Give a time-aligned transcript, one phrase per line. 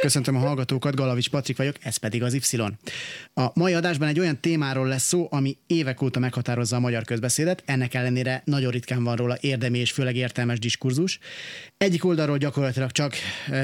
[0.00, 2.56] Köszöntöm a hallgatókat, Galavics Patrik vagyok, ez pedig az Y.
[3.34, 7.62] A mai adásban egy olyan témáról lesz szó, ami évek óta meghatározza a magyar közbeszédet,
[7.66, 11.18] ennek ellenére nagyon ritkán van róla érdemi és főleg értelmes diskurzus.
[11.78, 13.14] Egyik oldalról gyakorlatilag csak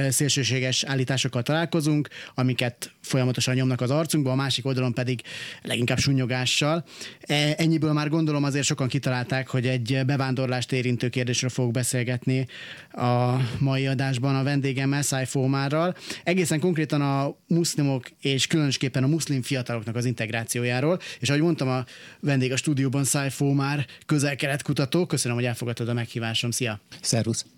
[0.09, 5.21] szélsőséges állításokkal találkozunk, amiket folyamatosan nyomnak az arcunkba, a másik oldalon pedig
[5.63, 6.85] leginkább sunnyogással.
[7.21, 12.47] E, ennyiből már gondolom azért sokan kitalálták, hogy egy bevándorlást érintő kérdésről fogok beszélgetni
[12.93, 15.97] a mai adásban a vendégemmel, Szájfómárral.
[16.25, 21.85] Egészen konkrétan a muszlimok és különösképpen a muszlim fiataloknak az integrációjáról, és ahogy mondtam, a
[22.21, 25.07] vendég a stúdióban Szájfómár közel-kelet kutató.
[25.07, 26.51] Köszönöm, hogy elfogadtad a meghívásom.
[26.51, 26.81] Szia!
[27.01, 27.54] Szervusz!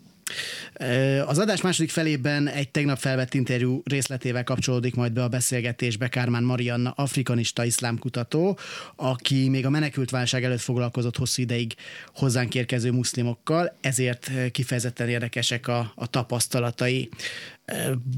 [1.26, 6.42] Az adás második felében egy tegnap felvett interjú részletével kapcsolódik majd be a beszélgetésbe Kármán
[6.42, 8.58] Marianna, afrikanista iszlámkutató,
[8.96, 11.74] aki még a menekült válság előtt foglalkozott hosszú ideig
[12.14, 17.08] hozzánk érkező muszlimokkal, ezért kifejezetten érdekesek a, a tapasztalatai.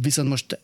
[0.02, 0.58] Viszont most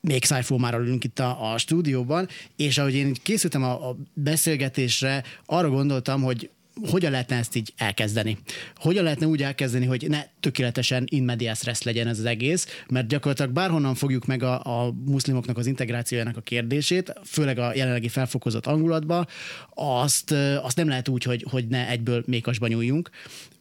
[0.00, 5.68] még szájfómára ülünk itt a, a stúdióban, és ahogy én készültem a, a beszélgetésre, arra
[5.68, 6.50] gondoltam, hogy
[6.90, 8.38] hogyan lehetne ezt így elkezdeni?
[8.74, 13.06] Hogyan lehetne úgy elkezdeni, hogy ne tökéletesen in medias res legyen ez az egész, mert
[13.06, 18.66] gyakorlatilag bárhonnan fogjuk meg a, a muszlimoknak az integrációjának a kérdését, főleg a jelenlegi felfokozott
[18.66, 19.26] angulatba,
[19.74, 20.30] azt,
[20.62, 23.10] azt nem lehet úgy, hogy, hogy ne egyből mékasba nyúljunk.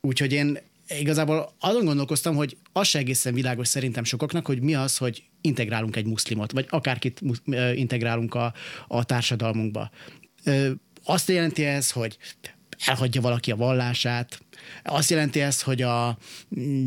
[0.01, 0.57] Úgyhogy én
[0.99, 5.95] igazából azon gondolkoztam, hogy az se egészen világos szerintem sokaknak, hogy mi az, hogy integrálunk
[5.95, 7.21] egy muszlimot, vagy akárkit
[7.75, 8.53] integrálunk a,
[8.87, 9.91] a társadalmunkba.
[11.03, 12.17] Azt jelenti ez, hogy
[12.85, 14.41] elhagyja valaki a vallását.
[14.83, 16.17] Azt jelenti ez, hogy a,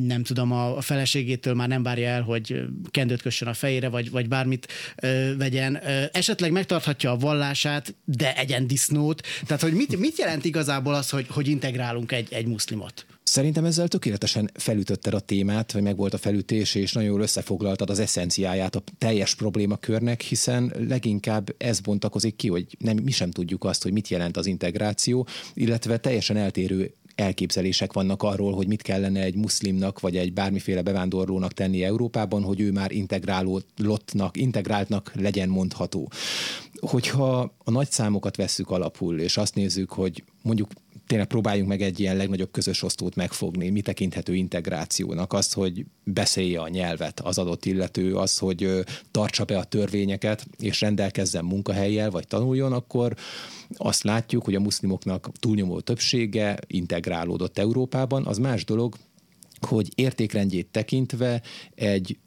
[0.07, 4.29] nem tudom, a feleségétől már nem várja el, hogy kendőt kössön a fejére, vagy, vagy
[4.29, 5.81] bármit ö, vegyen.
[5.87, 9.27] Ö, esetleg megtarthatja a vallását, de egyen disznót.
[9.47, 13.07] Tehát, hogy mit, mit jelent igazából az, hogy, hogy integrálunk egy, egy muszlimot?
[13.25, 17.91] Szerintem ezzel tökéletesen felütötted a témát, vagy meg volt a felütés, és nagyon jól összefoglaltad
[17.91, 23.65] az eszenciáját a teljes problémakörnek, hiszen leginkább ez bontakozik ki, hogy nem, mi sem tudjuk
[23.65, 29.23] azt, hogy mit jelent az integráció, illetve teljesen eltérő elképzelések vannak arról, hogy mit kellene
[29.23, 36.11] egy muszlimnak vagy egy bármiféle bevándorlónak tenni Európában, hogy ő már integrálódnak, integráltnak legyen mondható.
[36.81, 40.69] Hogyha a nagy számokat vesszük alapul, és azt nézzük, hogy mondjuk
[41.07, 43.71] tényleg próbáljunk meg egy ilyen legnagyobb közös osztót megfogni.
[43.71, 45.33] Mi tekinthető integrációnak?
[45.33, 50.81] Az, hogy beszélje a nyelvet az adott illető, az, hogy tartsa be a törvényeket, és
[50.81, 53.17] rendelkezzen munkahelyjel, vagy tanuljon, akkor
[53.77, 58.27] azt látjuk, hogy a muszlimoknak túlnyomó többsége integrálódott Európában.
[58.27, 58.95] Az más dolog,
[59.61, 61.43] hogy értékrendjét tekintve
[61.75, 62.19] egy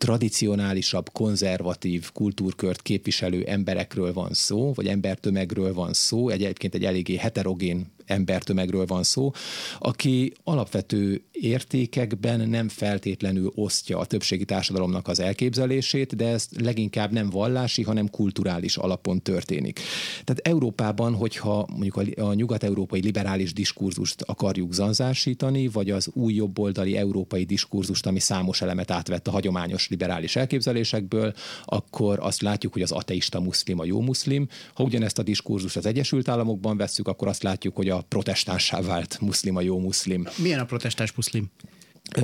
[0.00, 7.86] tradicionálisabb, konzervatív kultúrkört képviselő emberekről van szó, vagy embertömegről van szó, egyébként egy eléggé heterogén
[8.10, 9.32] embertömegről van szó,
[9.78, 17.30] aki alapvető értékekben nem feltétlenül osztja a többségi társadalomnak az elképzelését, de ez leginkább nem
[17.30, 19.80] vallási, hanem kulturális alapon történik.
[20.24, 27.44] Tehát Európában, hogyha mondjuk a, nyugat-európai liberális diskurzust akarjuk zanzásítani, vagy az új jobboldali európai
[27.44, 31.34] diskurzust, ami számos elemet átvett a hagyományos liberális elképzelésekből,
[31.64, 34.48] akkor azt látjuk, hogy az ateista muszlim a jó muszlim.
[34.74, 39.20] Ha ugyanezt a diskurzust az Egyesült Államokban vesszük, akkor azt látjuk, hogy a protestánsá vált
[39.20, 40.28] muszlim a jó muszlim.
[40.36, 41.50] Milyen a protestáns muszlim?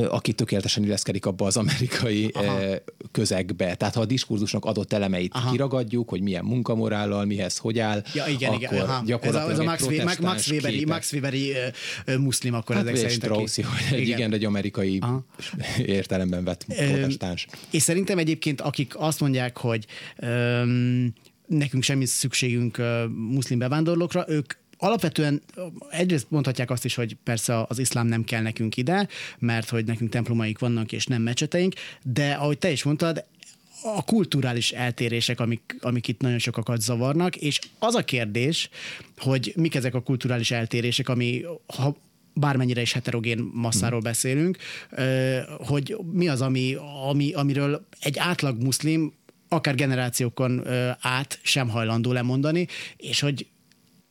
[0.09, 2.59] aki tökéletesen illeszkedik abba az amerikai Aha.
[3.13, 3.75] közegbe.
[3.75, 5.51] Tehát ha a diskurzusnak adott elemeit Aha.
[5.51, 8.85] kiragadjuk, hogy milyen munkamorállal, mihez hogy áll, ja, igen, akkor igen.
[8.85, 9.03] Aha.
[9.07, 11.53] gyakorlatilag ez a, ez a Max, Max, Max Weberi, Max Weberi
[12.07, 13.23] uh, muszlim, akkor hát ezek szerint.
[13.23, 14.19] Straussy, hogy egy, igen.
[14.19, 15.25] igen, egy amerikai Aha.
[15.99, 17.47] értelemben vett protestáns.
[17.71, 19.87] És szerintem egyébként, akik azt mondják, hogy
[20.23, 21.13] um,
[21.47, 25.43] nekünk semmi szükségünk uh, muszlim bevándorlókra, ők alapvetően
[25.91, 29.09] egyrészt mondhatják azt is, hogy persze az iszlám nem kell nekünk ide,
[29.39, 33.25] mert hogy nekünk templomaik vannak és nem mecseteink, de ahogy te is mondtad,
[33.83, 38.71] a kulturális eltérések, amik, amik itt nagyon sokakat zavarnak, és az a kérdés,
[39.19, 41.97] hogy mik ezek a kulturális eltérések, ami ha
[42.35, 44.09] bármennyire is heterogén masszáról hmm.
[44.09, 44.57] beszélünk,
[45.59, 46.77] hogy mi az, ami,
[47.09, 49.13] ami, amiről egy átlag muszlim
[49.49, 50.67] akár generációkon
[51.01, 53.47] át sem hajlandó lemondani, és hogy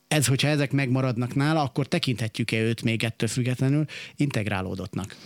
[0.08, 3.84] ez, hogyha ezek megmaradnak nála, akkor tekinthetjük-e őt még ettől függetlenül
[4.16, 5.16] integrálódottnak?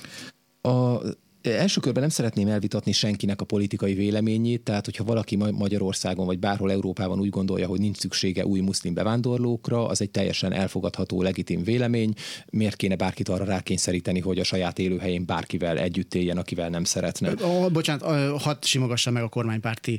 [0.60, 0.98] A
[1.42, 6.70] Első körben nem szeretném elvitatni senkinek a politikai véleményét, tehát hogyha valaki Magyarországon vagy bárhol
[6.70, 12.14] Európában úgy gondolja, hogy nincs szüksége új muszlim bevándorlókra, az egy teljesen elfogadható, legitim vélemény.
[12.50, 17.32] Miért kéne bárkit arra rákényszeríteni, hogy a saját élőhelyén bárkivel együtt éljen, akivel nem szeretne?
[17.42, 18.02] Oh, bocsánat,
[18.42, 19.98] hadd simogassa meg a kormánypárti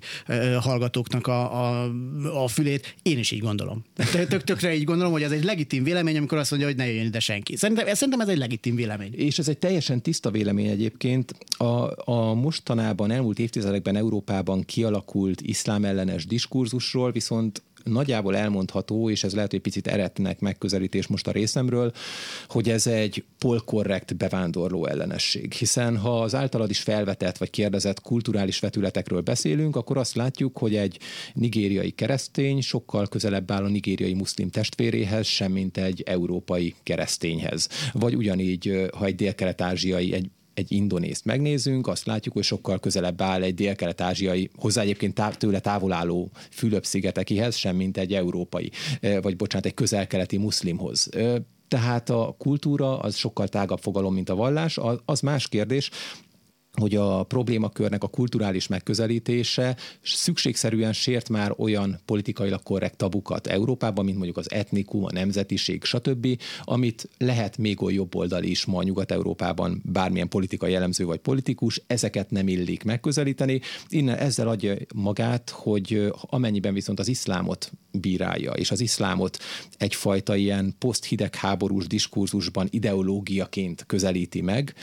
[0.59, 1.91] hallgatóknak a, a,
[2.43, 2.95] a fülét.
[3.01, 3.83] Én is így gondolom.
[4.29, 7.05] Tök, tökre így gondolom, hogy ez egy legitim vélemény, amikor azt mondja, hogy ne jöjjön
[7.05, 7.55] ide senki.
[7.55, 9.13] Szerintem, szerintem ez egy legitim vélemény.
[9.15, 15.86] És ez egy teljesen tiszta vélemény egyébként a, a mostanában, elmúlt évtizedekben Európában kialakult iszlám
[15.86, 21.92] ellenes diskurzusról viszont nagyjából elmondható, és ez lehet, hogy picit eretnek megközelítés most a részemről,
[22.48, 25.54] hogy ez egy polkorrekt bevándorló ellenesség.
[25.54, 30.75] Hiszen ha az általad is felvetett vagy kérdezett kulturális vetületekről beszélünk, akkor azt látjuk, hogy
[30.75, 31.00] egy
[31.34, 37.69] nigériai keresztény sokkal közelebb áll a nigériai muszlim testvéréhez, sem mint egy európai keresztényhez.
[37.94, 43.42] Vagy ugyanígy, ha egy dél-kelet-ázsiai, egy egy indonészt megnézünk, azt látjuk, hogy sokkal közelebb áll
[43.42, 48.71] egy dél-kelet-ázsiai, hozzá egyébként táv, tőle távol álló Fülöp-szigetekihez, sem mint egy európai,
[49.21, 51.09] vagy bocsánat, egy közel-keleti muszlimhoz.
[51.68, 54.80] Tehát a kultúra az sokkal tágabb fogalom, mint a vallás.
[55.06, 55.89] Az más kérdés,
[56.79, 64.18] hogy a problémakörnek a kulturális megközelítése szükségszerűen sért már olyan politikailag korrekt tabukat Európában, mint
[64.18, 66.27] mondjuk az etnikum, a nemzetiség, stb.,
[66.63, 72.47] amit lehet még olyan oldali is ma Nyugat-Európában bármilyen politikai jellemző vagy politikus, ezeket nem
[72.47, 73.62] illik megközelíteni.
[73.89, 79.38] Innen ezzel adja magát, hogy amennyiben viszont az iszlámot bírálja, és az iszlámot
[79.77, 84.74] egyfajta ilyen poszthidegháborús diskurzusban ideológiaként közelíti meg,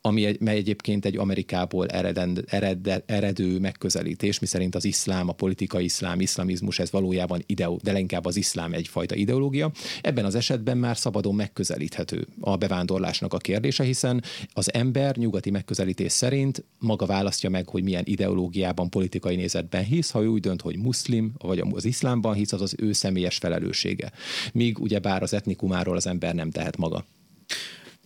[0.00, 5.84] ami egy, mely egyébként egy Amerikából ereden, ered, eredő megközelítés, miszerint az iszlám, a politikai
[5.84, 9.70] iszlám, iszlamizmus, ez valójában ideo, de inkább az iszlám egyfajta ideológia.
[10.00, 14.22] Ebben az esetben már szabadon megközelíthető a bevándorlásnak a kérdése, hiszen
[14.52, 20.22] az ember nyugati megközelítés szerint maga választja meg, hogy milyen ideológiában, politikai nézetben hisz, ha
[20.22, 24.12] ő úgy dönt, hogy muszlim, vagy az iszlámban hisz, az az ő személyes felelőssége.
[24.52, 27.04] Míg ugye bár az etnikumáról az ember nem tehet maga.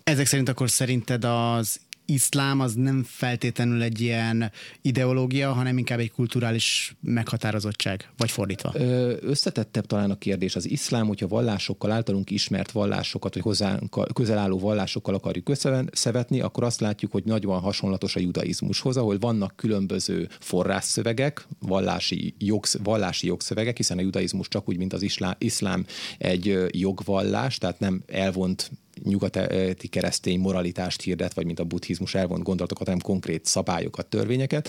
[0.04, 4.50] Ezek szerint akkor szerinted az iszlám az nem feltétlenül egy ilyen
[4.82, 8.72] ideológia, hanem inkább egy kulturális meghatározottság, vagy fordítva?
[9.20, 10.56] Összetettebb talán a kérdés.
[10.56, 16.64] Az iszlám, hogyha vallásokkal, általunk ismert vallásokat, vagy hozzánk közel álló vallásokkal akarjuk összevetni, akkor
[16.64, 23.76] azt látjuk, hogy nagyban hasonlatos a judaizmushoz, ahol vannak különböző forrásszövegek, vallási, jogsz, vallási jogszövegek,
[23.76, 25.86] hiszen a judaizmus csak úgy, mint az iszlám, iszlám
[26.18, 28.70] egy jogvallás, tehát nem elvont
[29.02, 34.68] nyugati keresztény moralitást hirdet, vagy mint a buddhizmus elvont gondolatokat, hanem konkrét szabályokat, törvényeket.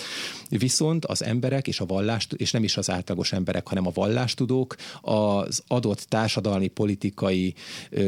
[0.50, 4.75] Viszont az emberek és a vallás, és nem is az átlagos emberek, hanem a vallástudók
[5.02, 7.54] az adott társadalmi, politikai,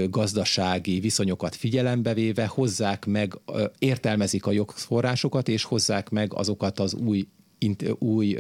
[0.10, 3.38] gazdasági viszonyokat figyelembe véve hozzák meg,
[3.80, 7.28] értelmezik a jogforrásokat, és hozzák meg azokat az új
[8.00, 8.38] új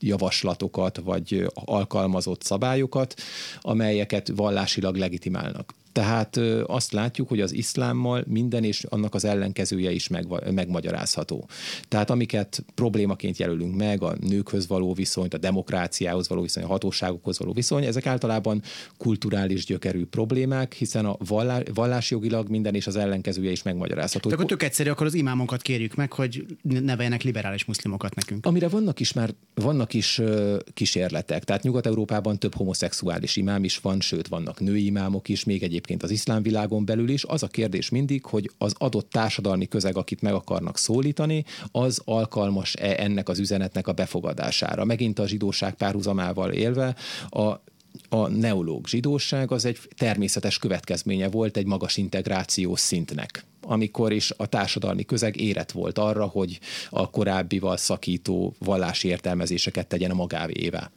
[0.00, 3.14] javaslatokat, vagy alkalmazott szabályokat,
[3.60, 5.74] amelyeket vallásilag legitimálnak.
[5.98, 6.36] Tehát
[6.66, 11.48] azt látjuk, hogy az iszlámmal minden és annak az ellenkezője is meg, megmagyarázható.
[11.88, 17.38] Tehát amiket problémaként jelölünk meg, a nőkhöz való viszony, a demokráciához való viszony, a hatóságokhoz
[17.38, 18.62] való viszony, ezek általában
[18.96, 24.28] kulturális gyökerű problémák, hiszen a vallás, vallásjogilag minden és az ellenkezője is megmagyarázható.
[24.28, 28.46] Tehát akkor tök egyszerű, akkor az imámokat kérjük meg, hogy neveljenek liberális muszlimokat nekünk.
[28.46, 30.20] Amire vannak is már vannak is
[30.74, 31.44] kísérletek.
[31.44, 36.02] Tehát Nyugat-Európában több homoszexuális imám is van, sőt vannak női imámok is, még egyéb egyébként
[36.12, 40.20] az iszlám világon belül is, az a kérdés mindig, hogy az adott társadalmi közeg, akit
[40.20, 44.84] meg akarnak szólítani, az alkalmas-e ennek az üzenetnek a befogadására.
[44.84, 46.94] Megint a zsidóság párhuzamával élve,
[47.30, 47.60] a
[48.08, 54.46] a neológ zsidóság az egy természetes következménye volt egy magas integrációs szintnek amikor is a
[54.46, 56.58] társadalmi közeg érett volt arra, hogy
[56.90, 60.90] a korábbival szakító vallási értelmezéseket tegyen a magávével.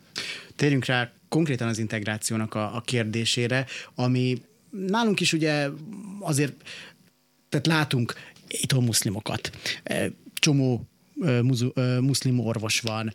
[0.56, 5.68] Térjünk rá konkrétan az integrációnak a, a kérdésére, ami nálunk is ugye
[6.20, 6.54] azért,
[7.50, 8.14] tehát látunk
[8.48, 9.52] itt muszlimokat.
[9.84, 10.88] E, csomó
[11.22, 11.42] e,
[11.76, 13.14] e, muszlim orvos van,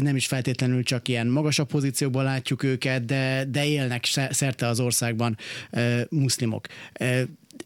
[0.00, 5.36] nem is feltétlenül csak ilyen magasabb pozícióban látjuk őket, de, de élnek szerte az országban
[6.08, 6.66] muszlimok.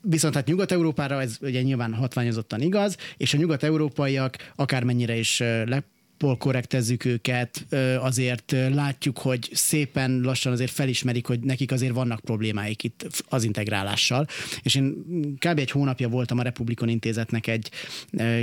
[0.00, 5.84] Viszont hát Nyugat-Európára ez ugye nyilván hatványozottan igaz, és a nyugat-európaiak akármennyire is le
[6.18, 7.66] polkorrektezzük őket,
[7.98, 14.26] azért látjuk, hogy szépen lassan azért felismerik, hogy nekik azért vannak problémáik itt az integrálással.
[14.62, 15.04] És én
[15.38, 15.58] kb.
[15.58, 17.70] egy hónapja voltam a Republikon Intézetnek egy,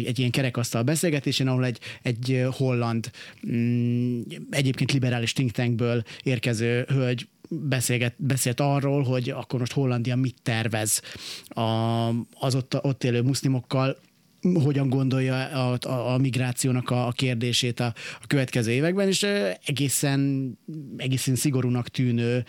[0.06, 3.12] egy ilyen kerekasztal beszélgetésén, ahol egy, egy holland,
[3.52, 10.36] mm, egyébként liberális think tankből érkező hölgy beszélget, beszélt arról, hogy akkor most Hollandia mit
[10.44, 11.02] tervez
[11.48, 11.62] a,
[12.40, 13.98] az ott, ott élő muszlimokkal,
[14.64, 19.24] hogyan gondolja a, a, a migrációnak a, a kérdését a, a következő években, és
[19.66, 20.52] egészen,
[20.98, 22.46] egészen szigorúnak tűnő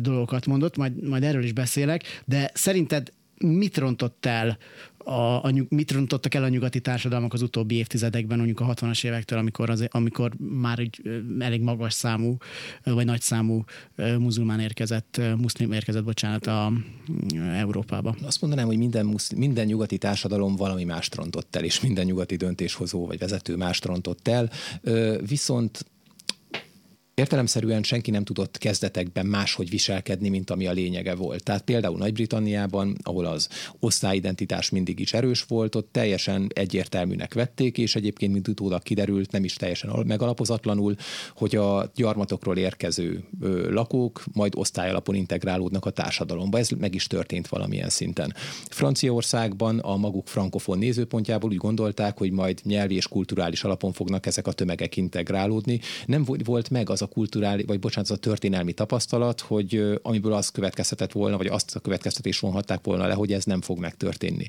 [0.00, 4.58] dolgokat mondott, majd, majd erről is beszélek, de szerinted mit rontott el
[5.08, 9.38] a, a, mit rontottak el a nyugati társadalmak az utóbbi évtizedekben, mondjuk a 60-as évektől,
[9.38, 11.00] amikor, az, amikor már egy
[11.38, 12.36] elég magas számú,
[12.84, 13.64] vagy nagy számú
[14.18, 16.72] muzulmán érkezett, muszlim érkezett, bocsánat, a,
[17.54, 18.16] Európába.
[18.22, 22.36] Azt mondanám, hogy minden, muszlim, minden nyugati társadalom valami mást rontott el, és minden nyugati
[22.36, 24.50] döntéshozó vagy vezető mást rontott el.
[25.26, 25.84] Viszont
[27.18, 31.42] Értelemszerűen senki nem tudott kezdetekben máshogy viselkedni, mint ami a lényege volt.
[31.42, 33.48] Tehát például Nagy-Britanniában, ahol az
[33.80, 39.44] osztályidentitás mindig is erős volt, ott teljesen egyértelműnek vették, és egyébként, mint utólag kiderült, nem
[39.44, 40.94] is teljesen megalapozatlanul,
[41.34, 43.24] hogy a gyarmatokról érkező
[43.70, 46.58] lakók majd osztályalapon integrálódnak a társadalomba.
[46.58, 48.34] Ez meg is történt valamilyen szinten.
[48.68, 54.46] Franciaországban a maguk frankofon nézőpontjából úgy gondolták, hogy majd nyelvi és kulturális alapon fognak ezek
[54.46, 55.80] a tömegek integrálódni.
[56.06, 60.48] Nem volt meg az a kulturális, vagy bocsánat, az a történelmi tapasztalat, hogy amiből az
[60.48, 64.48] következtetett volna, vagy azt a következtetés vonhatták volna le, hogy ez nem fog megtörténni.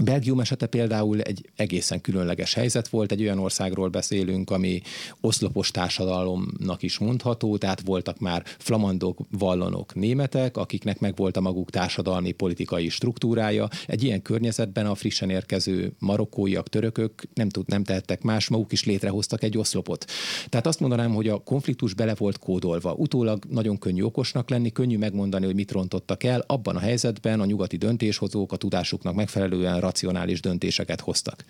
[0.00, 4.80] Belgium esete például egy egészen különleges helyzet volt, egy olyan országról beszélünk, ami
[5.20, 11.70] oszlopos társadalomnak is mondható, tehát voltak már flamandok, vallonok, németek, akiknek meg volt a maguk
[11.70, 13.68] társadalmi politikai struktúrája.
[13.86, 18.84] Egy ilyen környezetben a frissen érkező marokkóiak, törökök nem, tud, nem tehettek más, maguk is
[18.84, 20.04] létrehoztak egy oszlopot.
[20.48, 22.92] Tehát azt mondanám, hogy a konfliktus bele volt kódolva.
[22.92, 26.44] Utólag nagyon könnyű okosnak lenni, könnyű megmondani, hogy mit rontottak el.
[26.46, 31.44] Abban a helyzetben a nyugati döntéshozók a tudásuknak megfelelően racionális döntéseket hoztak.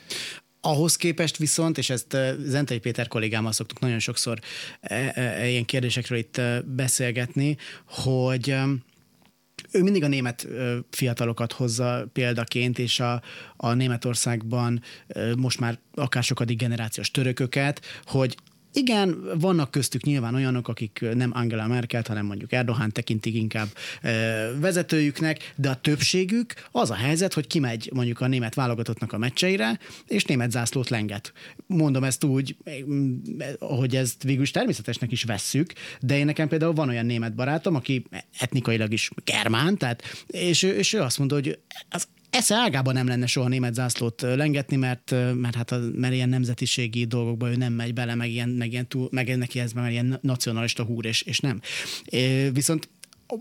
[0.65, 4.39] Ahhoz képest viszont, és ezt Zentei Péter kollégámmal szoktuk nagyon sokszor
[4.81, 8.55] e, e, e, ilyen kérdésekről itt beszélgetni, hogy
[9.73, 10.47] ő mindig a német
[10.91, 13.23] fiatalokat hozza példaként, és a,
[13.57, 14.83] a Németországban
[15.37, 18.37] most már akár sokadik generációs törököket, hogy
[18.73, 23.69] igen, vannak köztük nyilván olyanok, akik nem Angela Merkel, hanem mondjuk Erdogan tekintik inkább
[24.61, 29.79] vezetőjüknek, de a többségük az a helyzet, hogy kimegy mondjuk a német válogatottnak a meccseire,
[30.07, 31.33] és német zászlót lenget.
[31.67, 32.57] Mondom ezt úgy,
[33.59, 37.75] hogy ezt végül is természetesnek is vesszük, de én nekem például van olyan német barátom,
[37.75, 38.05] aki
[38.39, 41.59] etnikailag is germán, tehát, és, és ő azt mondta, hogy
[41.91, 46.29] az esze ágában nem lenne soha német zászlót lengetni, mert, mert, hát a, mert ilyen
[46.29, 49.91] nemzetiségi dolgokba ő nem megy bele, meg, ilyen, meg, ilyen túl, meg neki ez már
[49.91, 51.61] ilyen nacionalista húr, és, és nem.
[52.53, 52.89] Viszont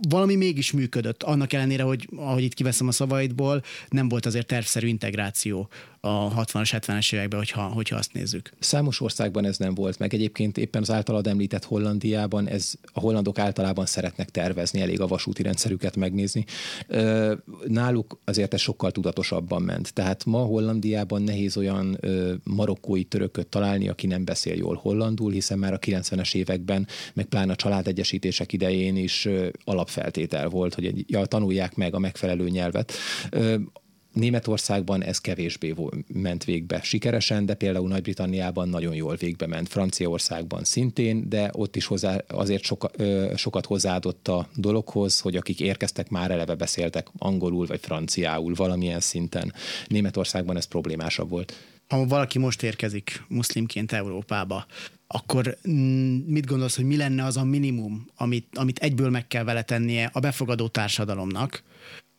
[0.09, 4.87] valami mégis működött, annak ellenére, hogy ahogy itt kiveszem a szavaidból, nem volt azért tervszerű
[4.87, 5.69] integráció
[6.03, 8.51] a 60-as, 70-es években, hogyha, hogyha azt nézzük.
[8.59, 10.13] Számos országban ez nem volt meg.
[10.13, 15.43] Egyébként éppen az általad említett Hollandiában ez a hollandok általában szeretnek tervezni, elég a vasúti
[15.43, 16.45] rendszerüket megnézni.
[17.67, 19.93] Náluk azért ez sokkal tudatosabban ment.
[19.93, 21.99] Tehát ma Hollandiában nehéz olyan
[22.43, 27.51] marokkói törököt találni, aki nem beszél jól hollandul, hiszen már a 90-es években, meg pláne
[27.51, 29.27] a családegyesítések idején is
[29.81, 32.93] alapfeltétel volt, hogy ja, tanulják meg a megfelelő nyelvet.
[34.13, 35.73] Németországban ez kevésbé
[36.07, 39.67] ment végbe sikeresen, de például Nagy-Britanniában nagyon jól végbe ment.
[39.67, 45.59] Franciaországban szintén, de ott is hozzá, azért soka, ö, sokat hozzáadott a dologhoz, hogy akik
[45.59, 49.53] érkeztek, már eleve beszéltek angolul vagy franciául valamilyen szinten.
[49.87, 51.53] Németországban ez problémásabb volt.
[51.87, 54.65] Ha valaki most érkezik muszlimként Európába,
[55.11, 59.43] akkor mm, mit gondolsz, hogy mi lenne az a minimum, amit, amit egyből meg kell
[59.43, 61.63] vele tennie a befogadó társadalomnak,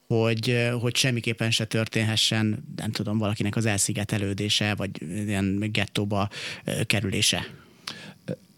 [0.06, 6.28] hogy, hogy semmiképpen se történhessen, nem tudom, valakinek az elszigetelődése, vagy ilyen gettóba
[6.86, 7.46] kerülése.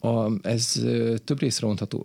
[0.05, 0.81] A, ez
[1.25, 1.99] több részre bontható,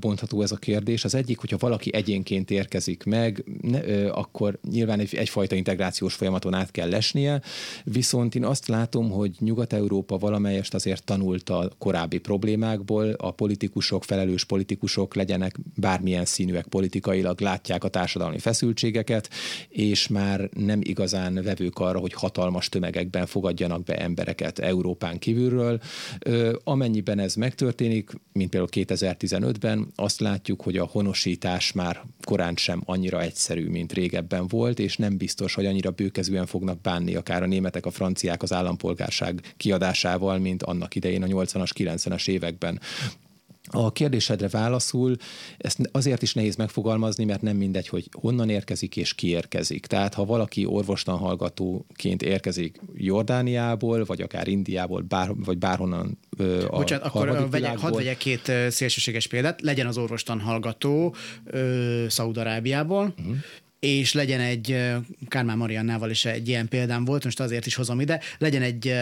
[0.00, 1.04] bontható ez a kérdés.
[1.04, 6.70] Az egyik, hogyha valaki egyénként érkezik meg, ne, akkor nyilván egy, egyfajta integrációs folyamaton át
[6.70, 7.40] kell lesnie,
[7.84, 14.44] viszont én azt látom, hogy Nyugat-Európa valamelyest azért tanult a korábbi problémákból, a politikusok, felelős
[14.44, 19.28] politikusok legyenek bármilyen színűek politikailag, látják a társadalmi feszültségeket,
[19.68, 25.80] és már nem igazán vevők arra, hogy hatalmas tömegekben fogadjanak be embereket Európán kívülről.
[26.64, 33.20] Amennyiben ez megtörténik, mint például 2015-ben, azt látjuk, hogy a honosítás már korán sem annyira
[33.20, 37.86] egyszerű, mint régebben volt, és nem biztos, hogy annyira bőkezően fognak bánni akár a németek,
[37.86, 42.80] a franciák az állampolgárság kiadásával, mint annak idején a 80-as, 90-es években.
[43.70, 45.16] A kérdésedre válaszul,
[45.58, 49.86] ezt azért is nehéz megfogalmazni, mert nem mindegy, hogy honnan érkezik és ki érkezik.
[49.86, 56.18] Tehát ha valaki orvostan hallgatóként érkezik Jordániából, vagy akár Indiából, bár, vagy bárhonnan
[56.68, 59.60] a Bocsánat, akkor vegyek, hadd vegyek két szélsőséges példát.
[59.60, 61.14] Legyen az orvostan hallgató
[62.08, 63.36] Szaudarábiából, uh-huh
[63.84, 64.76] és legyen egy,
[65.28, 68.94] Kármán Mariannával is egy ilyen példám volt, most azért is hozom ide, legyen egy,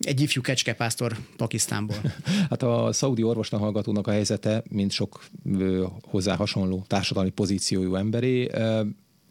[0.00, 1.96] egy ifjú kecskepásztor Pakisztánból.
[2.50, 5.24] Hát a szaudi orvosnak hallgatónak a helyzete, mint sok
[6.02, 8.50] hozzá hasonló társadalmi pozíciójú emberé,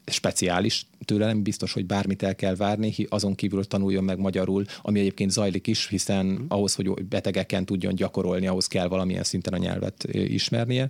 [0.06, 5.00] speciális, tőle nem biztos, hogy bármit el kell várni, azon kívül tanuljon meg magyarul, ami
[5.00, 6.46] egyébként zajlik is, hiszen mm.
[6.48, 10.90] ahhoz, hogy betegeken tudjon gyakorolni, ahhoz kell valamilyen szinten a nyelvet ismernie.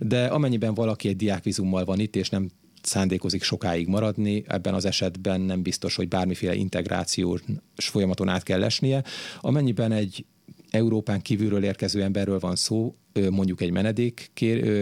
[0.00, 2.50] De amennyiben valaki egy diákvizummal van itt, és nem
[2.82, 7.42] szándékozik sokáig maradni, ebben az esetben nem biztos, hogy bármiféle integrációs
[7.76, 9.04] folyamaton át kell esnie.
[9.40, 10.24] Amennyiben egy
[10.70, 12.94] Európán kívülről érkező emberről van szó,
[13.30, 14.30] mondjuk egy menedék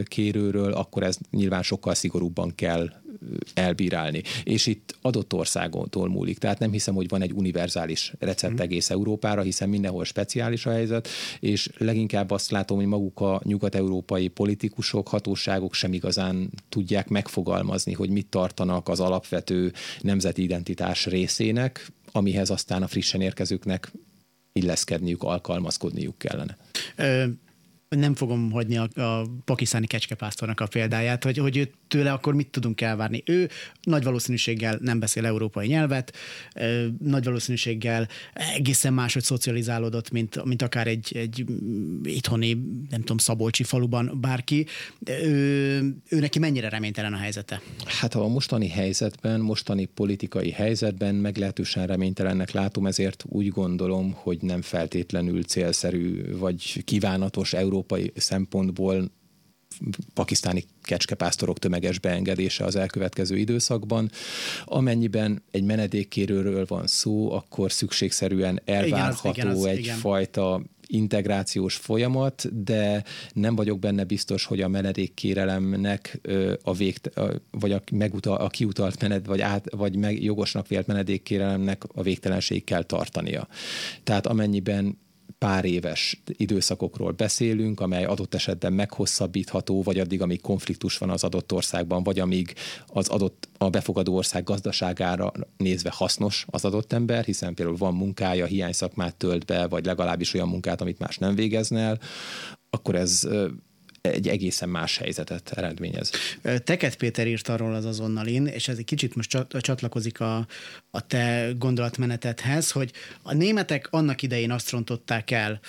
[0.05, 2.91] kérőről, akkor ez nyilván sokkal szigorúbban kell
[3.55, 4.23] elbírálni.
[4.45, 6.39] És itt adott országontól múlik.
[6.39, 8.63] Tehát nem hiszem, hogy van egy univerzális recept mm.
[8.63, 11.09] egész Európára, hiszen mindenhol speciális a helyzet,
[11.41, 18.11] és leginkább azt látom, hogy maguk a nyugat-európai politikusok, hatóságok sem igazán tudják megfogalmazni, hogy
[18.11, 23.93] mit tartanak az alapvető nemzeti identitás részének, amihez aztán a frissen érkezőknek
[24.53, 26.57] illeszkedniük, alkalmazkodniuk kellene.
[27.93, 32.35] Ö- nem fogom hagyni a, a pakisztáni kecskepásztornak a példáját, hogy, hogy ő tőle akkor
[32.35, 33.23] mit tudunk elvárni.
[33.27, 33.49] Ő
[33.83, 36.17] nagy valószínűséggel nem beszél európai nyelvet,
[36.99, 38.09] nagy valószínűséggel
[38.55, 41.45] egészen máshogy szocializálódott, mint, mint akár egy, egy
[42.03, 42.53] itthoni,
[42.91, 44.67] nem tudom, Szabolcsi faluban bárki.
[45.07, 47.61] Ő, ő neki mennyire reménytelen a helyzete?
[47.85, 54.63] Hát a mostani helyzetben, mostani politikai helyzetben meglehetősen reménytelennek látom, ezért úgy gondolom, hogy nem
[54.63, 57.79] feltétlenül célszerű vagy kívánatos európai
[58.17, 59.11] szempontból
[60.15, 64.11] pakisztáni kecskepásztorok tömeges beengedése az elkövetkező időszakban.
[64.65, 71.75] Amennyiben egy menedékkérőről van szó, akkor szükségszerűen elvárható igen, az, igen, az, egyfajta igen integrációs
[71.77, 76.21] folyamat, de nem vagyok benne biztos, hogy a menedékkérelemnek
[76.63, 76.97] a vég,
[77.51, 82.65] vagy a, megutal, a kiutalt mened, vagy, át, vagy meg, jogosnak vélt menedékkérelemnek a végtelenség
[82.65, 83.49] kell tartania.
[84.05, 84.99] Tehát amennyiben
[85.45, 91.53] pár éves időszakokról beszélünk, amely adott esetben meghosszabbítható, vagy addig, amíg konfliktus van az adott
[91.53, 92.55] országban, vagy amíg
[92.87, 98.47] az adott a befogadó ország gazdaságára nézve hasznos az adott ember, hiszen például van munkája,
[98.47, 101.99] hiány szakmát tölt be, vagy legalábbis olyan munkát, amit más nem végezne el,
[102.71, 103.29] akkor ez
[104.01, 106.11] egy egészen más helyzetet eredményez.
[106.65, 110.47] Teket Péter írt arról az azonnalin, és ez egy kicsit most csatlakozik a,
[110.91, 115.61] a te gondolatmenetedhez, hogy a németek annak idején azt rontották el,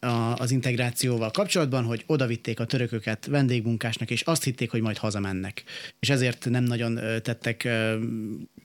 [0.00, 5.64] a, az integrációval kapcsolatban, hogy odavitték a törököket vendégmunkásnak, és azt hitték, hogy majd hazamennek.
[5.98, 7.68] És ezért nem nagyon tettek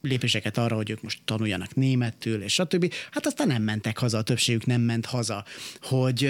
[0.02, 2.94] lépéseket arra, hogy ők most tanuljanak németül, és stb.
[3.12, 5.46] Hát aztán nem mentek haza, a többségük nem ment haza.
[5.82, 6.30] Hogy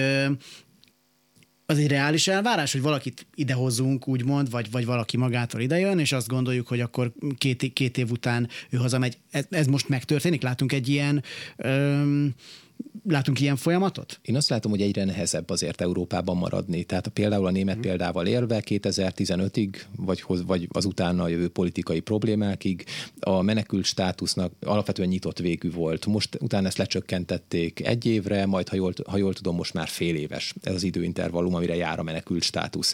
[1.65, 6.27] az egy reális elvárás, hogy valakit idehozunk, úgymond, vagy, vagy valaki magától idejön, és azt
[6.27, 9.17] gondoljuk, hogy akkor két, két év után ő hazamegy.
[9.31, 10.41] Ez, ez most megtörténik?
[10.41, 11.23] Látunk egy ilyen
[11.57, 12.33] öm,
[13.03, 14.19] látunk ilyen folyamatot?
[14.21, 16.83] Én azt látom, hogy egyre nehezebb azért Európában maradni.
[16.83, 17.81] Tehát például a német mm.
[17.81, 22.85] példával érve 2015-ig, vagy, vagy az utána jövő politikai problémákig
[23.19, 26.05] a menekült státusznak alapvetően nyitott végű volt.
[26.05, 30.15] Most utána ezt lecsökkentették egy évre, majd ha jól, ha jól tudom, most már fél
[30.15, 32.93] éves ez az időintervallum, amire jár a menekült státusz.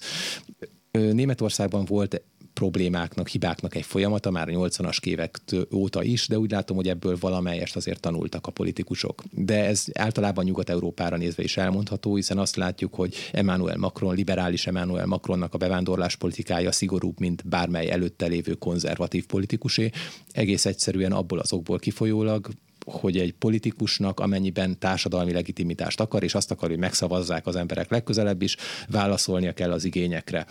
[0.91, 2.21] Németországban volt
[2.61, 5.39] problémáknak, hibáknak egy folyamata, már a 80-as évek
[5.73, 9.23] óta is, de úgy látom, hogy ebből valamelyest azért tanultak a politikusok.
[9.31, 15.05] De ez általában Nyugat-Európára nézve is elmondható, hiszen azt látjuk, hogy Emmanuel Macron, liberális Emmanuel
[15.05, 19.89] Macronnak a bevándorlás politikája szigorúbb, mint bármely előtte lévő konzervatív politikusé.
[20.31, 22.49] Egész egyszerűen abból azokból kifolyólag,
[22.85, 28.41] hogy egy politikusnak, amennyiben társadalmi legitimitást akar, és azt akar, hogy megszavazzák az emberek legközelebb
[28.41, 28.55] is,
[28.87, 30.45] válaszolnia kell az igényekre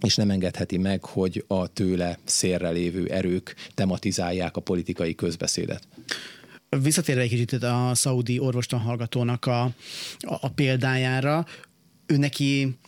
[0.00, 5.88] és nem engedheti meg, hogy a tőle szélre lévő erők tematizálják a politikai közbeszédet.
[6.82, 9.72] Visszatérve egy kicsit a szaudi orvostan hallgatónak a, a,
[10.20, 11.46] a példájára,
[12.06, 12.78] ő neki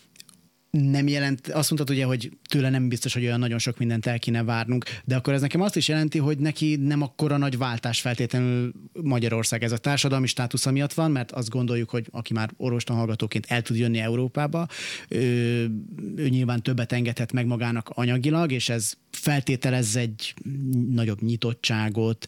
[0.79, 4.19] nem jelent, azt mondtad ugye, hogy tőle nem biztos, hogy olyan nagyon sok mindent el
[4.19, 8.01] kéne várnunk, de akkor ez nekem azt is jelenti, hogy neki nem akkora nagy váltás
[8.01, 12.97] feltétlenül Magyarország ez a társadalmi státusza miatt van, mert azt gondoljuk, hogy aki már orvostan
[12.97, 14.69] hallgatóként el tud jönni Európába,
[15.09, 15.71] ő,
[16.17, 20.35] ő nyilván többet engedhet meg magának anyagilag, és ez feltételez egy
[20.91, 22.27] nagyobb nyitottságot,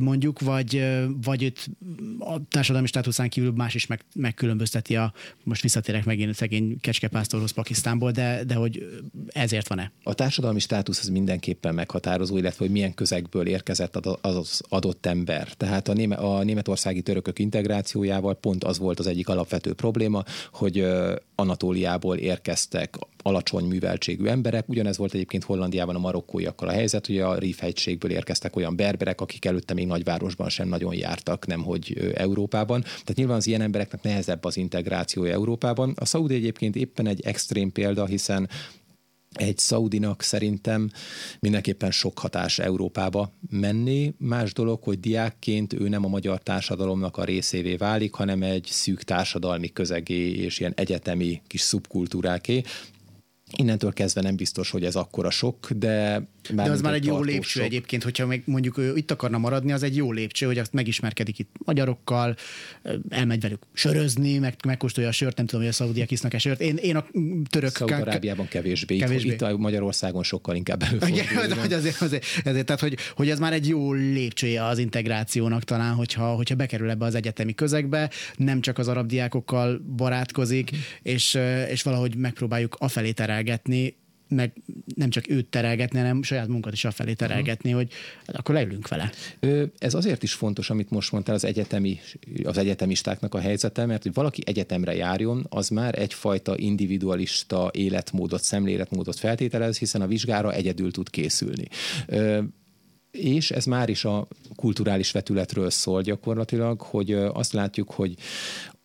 [0.00, 0.86] mondjuk, vagy,
[1.22, 1.70] vagy őt
[2.18, 5.12] a társadalmi státuszán kívül más is meg, megkülönbözteti a,
[5.44, 9.92] most visszatérek megint szegény kecskepásztorhoz Pakisztánból, de, de hogy ezért van-e?
[10.02, 15.52] A társadalmi státusz az mindenképpen meghatározó, illetve hogy milyen közegből érkezett az adott ember.
[15.52, 20.86] Tehát a, néme, a németországi törökök integrációjával pont az volt az egyik alapvető probléma, hogy
[21.34, 24.68] Anatóliából érkeztek alacsony műveltségű emberek.
[24.68, 29.44] Ugyanez volt egyébként Hollandiában a marokkóiakkal a helyzet, hogy a Rífhegységből érkeztek olyan berberek, akik
[29.44, 32.80] előtte még nagyvárosban sem nagyon jártak, nemhogy Európában.
[32.80, 35.94] Tehát nyilván az ilyen embereknek nehezebb az integrációja Európában.
[35.96, 38.48] A Szaudi egyébként éppen egy extrém példa, hiszen
[39.32, 40.90] egy szaudinak szerintem
[41.40, 44.14] mindenképpen sok hatás Európába menni.
[44.18, 49.02] Más dolog, hogy diákként ő nem a magyar társadalomnak a részévé válik, hanem egy szűk
[49.02, 52.62] társadalmi közegé és ilyen egyetemi kis szubkultúráké.
[53.56, 56.22] Innentől kezdve nem biztos, hogy ez akkora sok, de
[56.54, 59.72] már De az már egy jó lépcső egyébként, hogyha meg mondjuk ő itt akarna maradni,
[59.72, 62.36] az egy jó lépcső, hogy azt megismerkedik itt magyarokkal,
[63.08, 66.60] elmegy velük sörözni, meg, megkóstolja a sört, nem tudom, hogy a szaudiak isznak-e sört.
[66.60, 67.06] Én, én a
[67.50, 67.70] török...
[67.70, 68.96] Szaúd-Arábiában kevésbé.
[68.96, 69.28] kevésbé.
[69.28, 71.56] Itt, itt Magyarországon sokkal inkább előfordul.
[71.60, 75.94] hogy azért, azért, azért, tehát, hogy, hogy ez már egy jó lépcsője az integrációnak talán,
[75.94, 80.70] hogyha, hogyha bekerül ebbe az egyetemi közegbe, nem csak az arab diákokkal barátkozik,
[81.02, 83.96] és, és valahogy megpróbáljuk afelé terelgetni,
[84.28, 84.52] meg
[84.94, 87.84] nem csak őt terelgetni, hanem saját munkat is afelé terelgetni, uh-huh.
[87.84, 89.10] hogy hát akkor leülünk vele.
[89.78, 92.00] Ez azért is fontos, amit most mondtál, az, egyetemi,
[92.42, 99.18] az egyetemistáknak a helyzete, mert hogy valaki egyetemre járjon, az már egyfajta individualista életmódot, szemléletmódot
[99.18, 101.68] feltételez, hiszen a vizsgára egyedül tud készülni
[103.10, 108.14] és ez már is a kulturális vetületről szól gyakorlatilag, hogy azt látjuk, hogy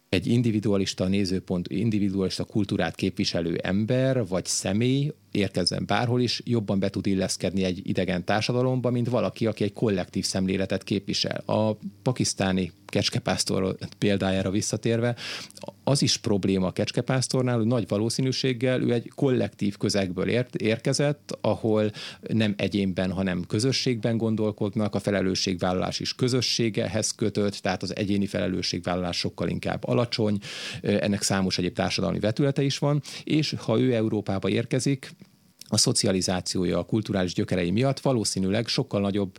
[0.10, 7.08] egy individualista nézőpont, individualista kultúrát képviselő ember vagy személy érkezzen bárhol is, jobban be tud
[7.08, 11.44] illeszkedni egy idegen társadalomba, mint valaki, aki egy kollektív szemléletet képvisel.
[11.46, 15.16] A pakisztáni kecskepásztor példájára visszatérve,
[15.84, 21.92] az is probléma a kecskepásztornál, hogy nagy valószínűséggel ő egy kollektív közegből ért, érkezett, ahol
[22.22, 29.50] nem egyénben, hanem közösségben gondolkodnak, a felelősségvállalás is közösségehez kötött, tehát az egyéni felelősségvállalás sokkal
[29.50, 30.38] inkább alacsony,
[30.82, 35.12] ennek számos egyéb társadalmi vetülete is van, és ha ő Európába érkezik,
[35.74, 39.38] a szocializációja, a kulturális gyökerei miatt valószínűleg sokkal nagyobb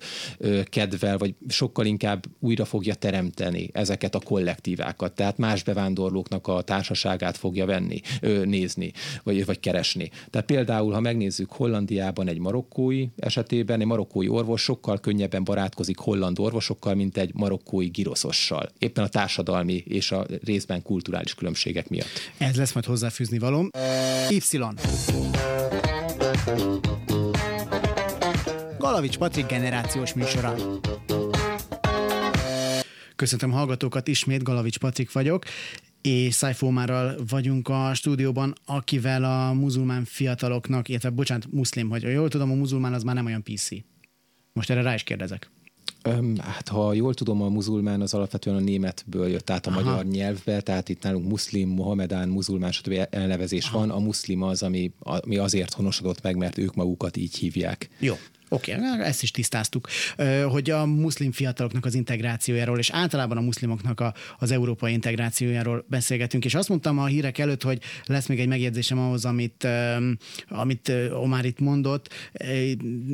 [0.64, 5.12] kedvel, vagy sokkal inkább újra fogja teremteni ezeket a kollektívákat.
[5.12, 8.00] Tehát más bevándorlóknak a társaságát fogja venni,
[8.44, 8.92] nézni,
[9.22, 10.10] vagy, vagy keresni.
[10.30, 16.38] Tehát például, ha megnézzük Hollandiában egy marokkói esetében, egy marokkói orvos sokkal könnyebben barátkozik holland
[16.38, 18.68] orvosokkal, mint egy marokkói giroszossal.
[18.78, 22.20] Éppen a társadalmi és a részben kulturális különbségek miatt.
[22.38, 23.70] Ez lesz majd hozzáfűzni valóm.
[24.30, 24.42] Y.
[28.78, 30.54] Galavics Patrik generációs műsora.
[33.16, 35.44] Köszöntöm hallgatókat, ismét Galavics Patrik vagyok,
[36.02, 42.50] és Szájfómárral vagyunk a stúdióban, akivel a muzulmán fiataloknak, illetve bocsánat, muszlim, hogy jól tudom,
[42.50, 43.68] a muzulmán az már nem olyan PC.
[44.52, 45.50] Most erre rá is kérdezek.
[46.38, 49.80] Hát ha jól tudom, a muzulmán az alapvetően a németből jött át a Aha.
[49.80, 53.06] magyar nyelvbe, tehát itt nálunk muszlim, mohamedán, muzulmán, stb.
[53.10, 53.78] elnevezés Aha.
[53.78, 53.90] van.
[53.90, 57.88] A muszlim az, ami, ami azért honosodott meg, mert ők magukat így hívják.
[57.98, 58.14] Jó,
[58.54, 59.88] Oké, okay, ezt is tisztáztuk,
[60.48, 66.44] hogy a muszlim fiataloknak az integrációjáról, és általában a muszlimoknak a, az európai integrációjáról beszélgetünk,
[66.44, 69.68] és azt mondtam a hírek előtt, hogy lesz még egy megjegyzésem ahhoz, amit,
[70.48, 72.14] amit Omar itt mondott,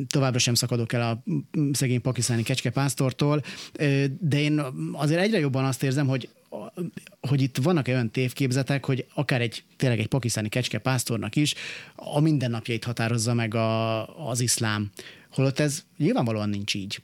[0.07, 1.23] továbbra sem szakadok el a
[1.71, 3.41] szegény pakisztáni kecskepásztortól,
[4.19, 6.29] de én azért egyre jobban azt érzem, hogy
[7.27, 11.53] hogy itt vannak olyan tévképzetek, hogy akár egy tényleg egy pakisztáni kecskepásztornak is
[11.95, 14.91] a mindennapjait határozza meg a, az iszlám
[15.31, 17.01] Holott ez nyilvánvalóan nincs így.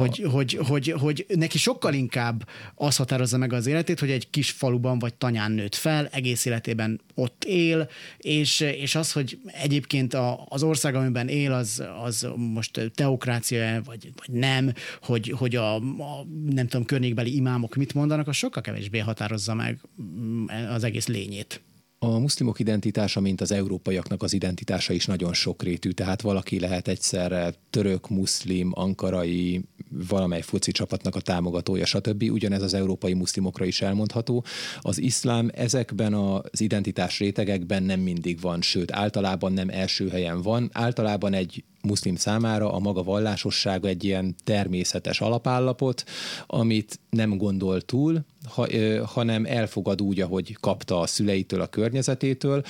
[0.00, 4.50] Hogy, hogy, hogy, hogy neki sokkal inkább az határozza meg az életét, hogy egy kis
[4.50, 10.46] faluban vagy tanyán nőtt fel, egész életében ott él, és, és az, hogy egyébként a,
[10.48, 14.72] az ország, amiben él, az, az most teokrácia vagy, vagy nem,
[15.02, 19.78] hogy, hogy a, a nem tudom, környékbeli imámok mit mondanak, az sokkal kevésbé határozza meg
[20.02, 21.60] mm, az egész lényét.
[22.02, 27.54] A muszlimok identitása, mint az európaiaknak az identitása is nagyon sokrétű, tehát valaki lehet egyszerre
[27.70, 29.64] török, muszlim, ankarai,
[30.08, 32.22] valamely foci csapatnak a támogatója, stb.
[32.22, 34.44] Ugyanez az európai muszlimokra is elmondható.
[34.80, 40.70] Az iszlám ezekben az identitás rétegekben nem mindig van, sőt általában nem első helyen van.
[40.72, 46.04] Általában egy muszlim számára a maga vallásossága egy ilyen természetes alapállapot,
[46.46, 48.66] amit nem gondol túl, ha,
[49.06, 52.64] hanem elfogad úgy, ahogy kapta a szüleitől, a környezetétől,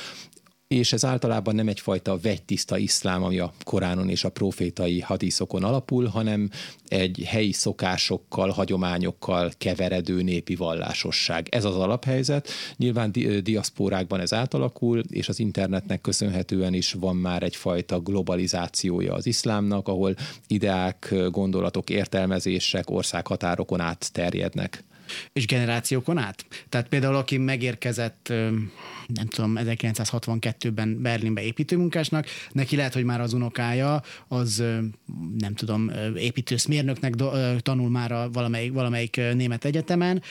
[0.75, 6.07] és ez általában nem egyfajta vegytiszta iszlám, ami a Koránon és a profétai hadiszokon alapul,
[6.07, 6.51] hanem
[6.89, 11.49] egy helyi szokásokkal, hagyományokkal keveredő népi vallásosság.
[11.51, 12.49] Ez az alaphelyzet.
[12.77, 19.27] Nyilván di- diaszpórákban ez átalakul, és az internetnek köszönhetően is van már egyfajta globalizációja az
[19.27, 20.15] iszlámnak, ahol
[20.47, 24.85] ideák, gondolatok, értelmezések országhatárokon át terjednek.
[25.33, 26.45] És generációkon át?
[26.69, 28.33] Tehát például, aki megérkezett,
[29.07, 34.65] nem tudom, 1962-ben Berlinbe építőmunkásnak, neki lehet, hogy már az unokája az,
[35.39, 37.15] nem tudom, építőszmérnöknek
[37.59, 40.23] tanul már a valamelyik, valamelyik német egyetemen,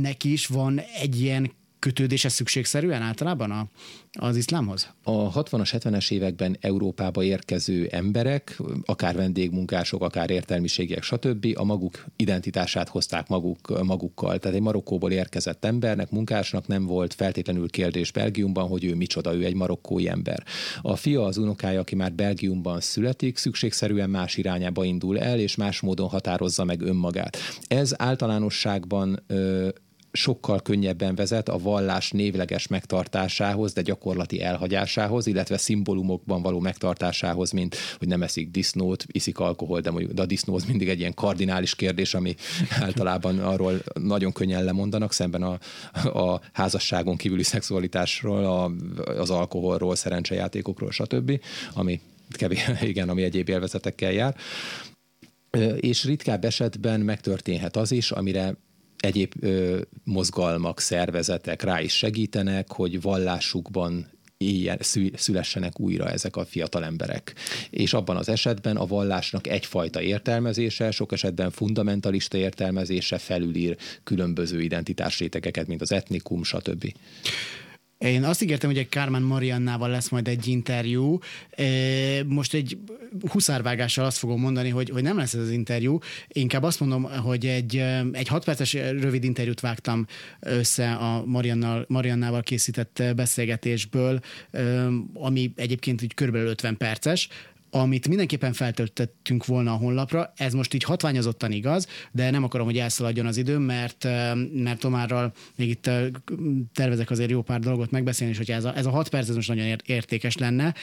[0.00, 1.50] neki is van egy ilyen
[1.86, 3.66] kötődése szükségszerűen általában a,
[4.12, 4.94] az iszlámhoz?
[5.02, 11.46] A 60-as, 70-es években Európába érkező emberek, akár vendégmunkások, akár értelmiségiek, stb.
[11.54, 14.38] a maguk identitását hozták maguk, magukkal.
[14.38, 19.44] Tehát egy Marokkóból érkezett embernek, munkásnak nem volt feltétlenül kérdés Belgiumban, hogy ő micsoda, ő
[19.44, 20.44] egy marokkói ember.
[20.82, 25.80] A fia, az unokája, aki már Belgiumban születik, szükségszerűen más irányába indul el, és más
[25.80, 27.36] módon határozza meg önmagát.
[27.66, 29.68] Ez általánosságban ö,
[30.16, 37.76] sokkal könnyebben vezet a vallás névleges megtartásához, de gyakorlati elhagyásához, illetve szimbólumokban való megtartásához, mint
[37.98, 41.14] hogy nem eszik disznót, iszik alkohol, de, mondjuk, de a disznó az mindig egy ilyen
[41.14, 42.34] kardinális kérdés, ami
[42.84, 45.58] általában arról nagyon könnyen lemondanak, szemben a,
[46.18, 48.70] a házasságon kívüli szexualitásról, a,
[49.20, 51.40] az alkoholról, szerencsejátékokról, stb.,
[51.74, 52.00] ami
[52.30, 54.36] kevés, igen, ami egyéb élvezetekkel jár.
[55.76, 58.54] És ritkább esetben megtörténhet az is, amire
[58.96, 64.78] egyéb ö, mozgalmak, szervezetek rá is segítenek, hogy vallásukban éljen,
[65.14, 67.34] szülessenek újra ezek a fiatal emberek.
[67.70, 75.66] És abban az esetben a vallásnak egyfajta értelmezése, sok esetben fundamentalista értelmezése felülír különböző identitásrétegeket,
[75.66, 76.92] mint az etnikum, stb.
[77.98, 81.18] Én azt ígértem, hogy egy Kármán Mariannával lesz majd egy interjú.
[82.26, 82.78] Most egy
[83.28, 85.98] huszárvágással azt fogom mondani, hogy, hogy nem lesz ez az interjú.
[86.28, 87.76] Inkább azt mondom, hogy egy,
[88.12, 90.06] egy hat perces rövid interjút vágtam
[90.40, 94.20] össze a Mariannal, Mariannával készített beszélgetésből,
[95.14, 97.28] ami egyébként így körülbelül 50 perces,
[97.80, 100.32] amit mindenképpen feltöltöttünk volna a honlapra.
[100.36, 104.04] Ez most így hatványozottan igaz, de nem akarom, hogy elszaladjon az idő, mert,
[104.52, 105.90] mert Tomárral még itt
[106.74, 109.34] tervezek azért jó pár dolgot megbeszélni, és hogy ez a, ez a hat perc ez
[109.34, 110.74] most nagyon értékes lenne.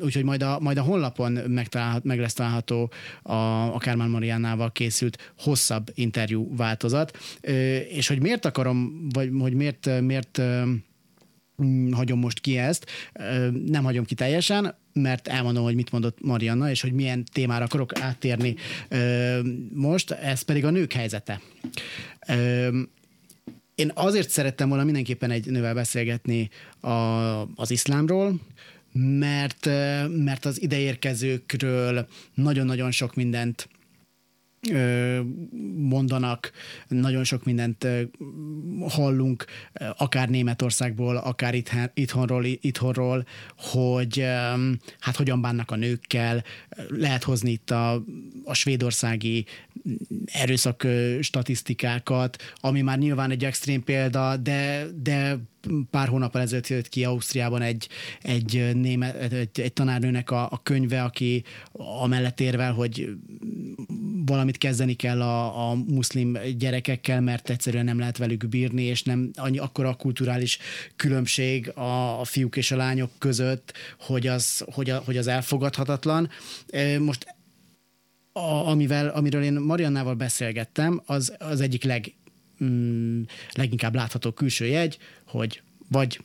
[0.00, 3.34] Úgyhogy majd a, majd a honlapon megtalálhat, meg lesz található a,
[3.74, 7.18] a Kármán Mariannával készült hosszabb interjú változat.
[7.88, 10.42] És hogy miért akarom, vagy hogy miért, miért
[11.90, 12.86] hagyom most ki ezt,
[13.66, 18.00] nem hagyom ki teljesen, mert elmondom, hogy mit mondott Marianna, és hogy milyen témára akarok
[18.00, 18.54] áttérni
[19.72, 21.40] most, ez pedig a nők helyzete.
[23.74, 26.90] Én azért szerettem volna mindenképpen egy nővel beszélgetni a,
[27.40, 28.40] az iszlámról,
[28.92, 29.66] mert,
[30.08, 33.68] mert az ideérkezőkről nagyon-nagyon sok mindent
[35.76, 36.50] mondanak,
[36.88, 37.86] nagyon sok mindent
[38.88, 39.44] hallunk,
[39.96, 41.54] akár Németországból, akár
[41.94, 43.26] itthonról, itthonról,
[43.56, 44.24] hogy
[44.98, 46.44] hát hogyan bánnak a nőkkel.
[46.88, 48.04] Lehet hozni itt a,
[48.44, 49.46] a svédországi
[50.26, 50.86] erőszak
[51.20, 55.38] statisztikákat, ami már nyilván egy extrém példa, de, de
[55.90, 57.88] pár hónap ezelőtt jött ki Ausztriában egy,
[58.22, 61.44] egy, német, egy, egy tanárnőnek a, a könyve, aki
[62.00, 63.16] amellett érvel, hogy
[64.26, 69.30] valamit kezdeni kell a, a muszlim gyerekekkel, mert egyszerűen nem lehet velük bírni, és nem
[69.34, 70.58] annyi akkora a kulturális
[70.96, 76.30] különbség a, a fiúk és a lányok között, hogy az, hogy, a, hogy az elfogadhatatlan.
[76.98, 77.26] Most
[78.32, 82.14] a, amivel, amiről én Mariannával beszélgettem, az, az egyik leg,
[82.64, 86.20] mm, leginkább látható külső jegy, hogy vagy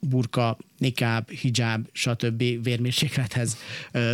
[0.00, 2.42] burka, nikáb, hijab, stb.
[2.62, 3.56] vérmérséklethez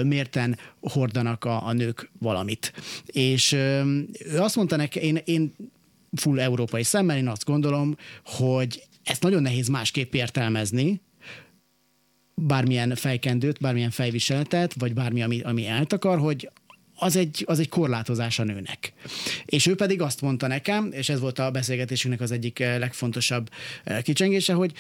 [0.03, 2.73] mérten hordanak a, a nők valamit.
[3.07, 5.55] És ő azt mondta nekem, én, én
[6.13, 11.01] full európai szemmel, én azt gondolom, hogy ezt nagyon nehéz másképp értelmezni,
[12.35, 16.51] bármilyen fejkendőt, bármilyen fejviseletet, vagy bármi, ami, ami eltakar, hogy
[17.03, 18.93] az egy, az egy korlátozás a nőnek.
[19.45, 23.51] És ő pedig azt mondta nekem, és ez volt a beszélgetésünknek az egyik eh, legfontosabb
[23.85, 24.73] eh, kicsengése, hogy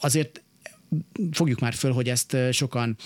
[0.00, 0.42] azért
[1.32, 2.96] fogjuk már föl, hogy ezt eh, sokan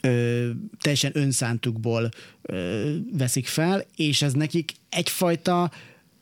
[0.00, 2.08] ö, teljesen önszántukból
[2.42, 5.70] ö, veszik fel, és ez nekik egyfajta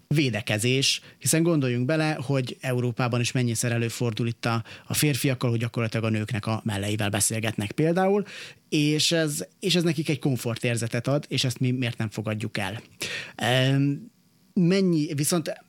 [0.09, 6.05] védekezés, hiszen gondoljunk bele, hogy Európában is mennyiszer előfordul itt a, a férfiakkal, hogy gyakorlatilag
[6.05, 8.25] a nőknek a melleivel beszélgetnek például,
[8.69, 12.83] és ez, és ez nekik egy komfortérzetet ad, és ezt mi miért nem fogadjuk el.
[14.55, 15.65] Mennyi, viszont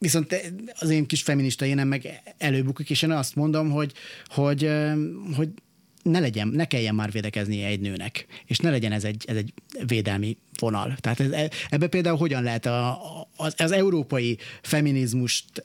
[0.00, 3.92] Viszont az én kis feminista énem meg előbukik, és én azt mondom, hogy,
[4.26, 4.70] hogy,
[5.36, 5.48] hogy
[6.02, 9.52] ne legyen, ne kelljen már védekezni egy nőnek, és ne legyen ez egy, ez egy
[9.86, 10.96] védelmi vonal.
[11.00, 13.00] Tehát ez, ebbe például hogyan lehet a,
[13.38, 15.64] az, az európai feminizmust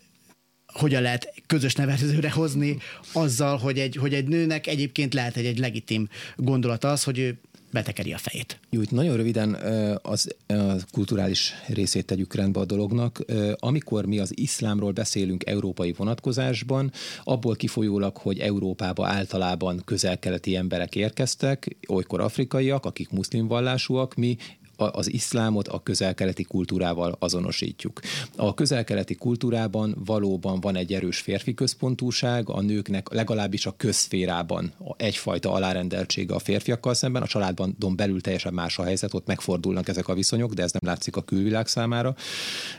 [0.74, 2.78] hogyan lehet közös nevezőre hozni
[3.14, 7.40] azzal, hogy egy, hogy egy nőnek egyébként lehet egy, egy legitim gondolat az, hogy ő
[7.72, 8.60] betekeri a fejét.
[8.70, 9.54] Jó, itt nagyon röviden
[10.02, 10.54] az a
[10.92, 13.20] kulturális részét tegyük rendbe a dolognak.
[13.56, 16.92] Amikor mi az iszlámról beszélünk európai vonatkozásban,
[17.24, 24.38] abból kifolyólag, hogy Európába általában közel-keleti emberek érkeztek, olykor afrikaiak, akik muszlim vallásúak, mi
[24.76, 28.00] az iszlámot a közelkeleti kultúrával azonosítjuk.
[28.36, 35.52] A közelkeleti kultúrában valóban van egy erős férfi központúság, a nőknek legalábbis a közszférában egyfajta
[35.52, 40.14] alárendeltsége a férfiakkal szemben, a családban belül teljesen más a helyzet, ott megfordulnak ezek a
[40.14, 42.16] viszonyok, de ez nem látszik a külvilág számára.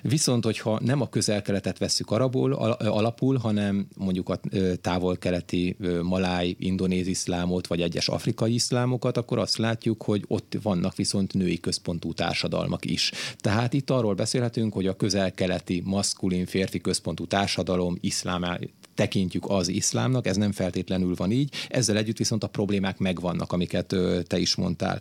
[0.03, 4.41] Viszont, hogyha nem a közelkeletet vesszük arabul, alapul, hanem mondjuk a
[4.81, 11.35] távol-keleti maláj, indonéz iszlámot, vagy egyes afrikai iszlámokat, akkor azt látjuk, hogy ott vannak viszont
[11.35, 13.13] női központúság központú társadalmak is.
[13.37, 18.59] Tehát itt arról beszélhetünk, hogy a közel-keleti maszkulin férfi központú társadalom iszlám
[18.95, 23.95] tekintjük az iszlámnak, ez nem feltétlenül van így, ezzel együtt viszont a problémák megvannak, amiket
[24.27, 25.01] te is mondtál.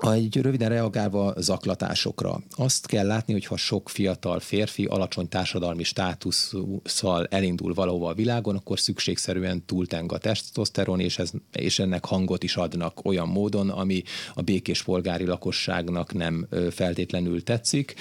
[0.00, 2.42] Egy röviden reagálva zaklatásokra.
[2.56, 8.56] Azt kell látni, hogy ha sok fiatal férfi alacsony társadalmi státusszal elindul valahova a világon,
[8.56, 14.02] akkor szükségszerűen túlteng a tesztoszteron, és, ez, és ennek hangot is adnak olyan módon, ami
[14.34, 17.94] a békés polgári lakosságnak nem feltétlenül tetszik.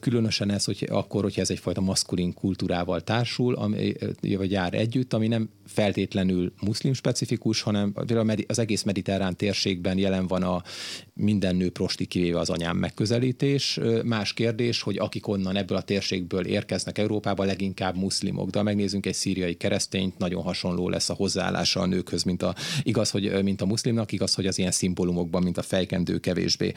[0.00, 3.92] Különösen ez, hogy akkor, hogyha ez egyfajta maszkulin kultúrával társul, ami,
[4.36, 7.94] vagy jár együtt, ami nem feltétlenül muszlim specifikus, hanem
[8.46, 10.62] az egész mediterrán térségben jelen van a
[11.28, 13.80] minden nő prosti kivéve az anyám megközelítés.
[14.04, 18.50] Más kérdés, hogy akik onnan ebből a térségből érkeznek Európába, leginkább muszlimok.
[18.50, 22.54] De ha megnézzünk egy szíriai keresztényt, nagyon hasonló lesz a hozzáállása a nőkhöz, mint a,
[22.82, 26.72] igaz, hogy mint a muszlimnak, igaz, hogy az ilyen szimbólumokban, mint a fejkendő kevésbé.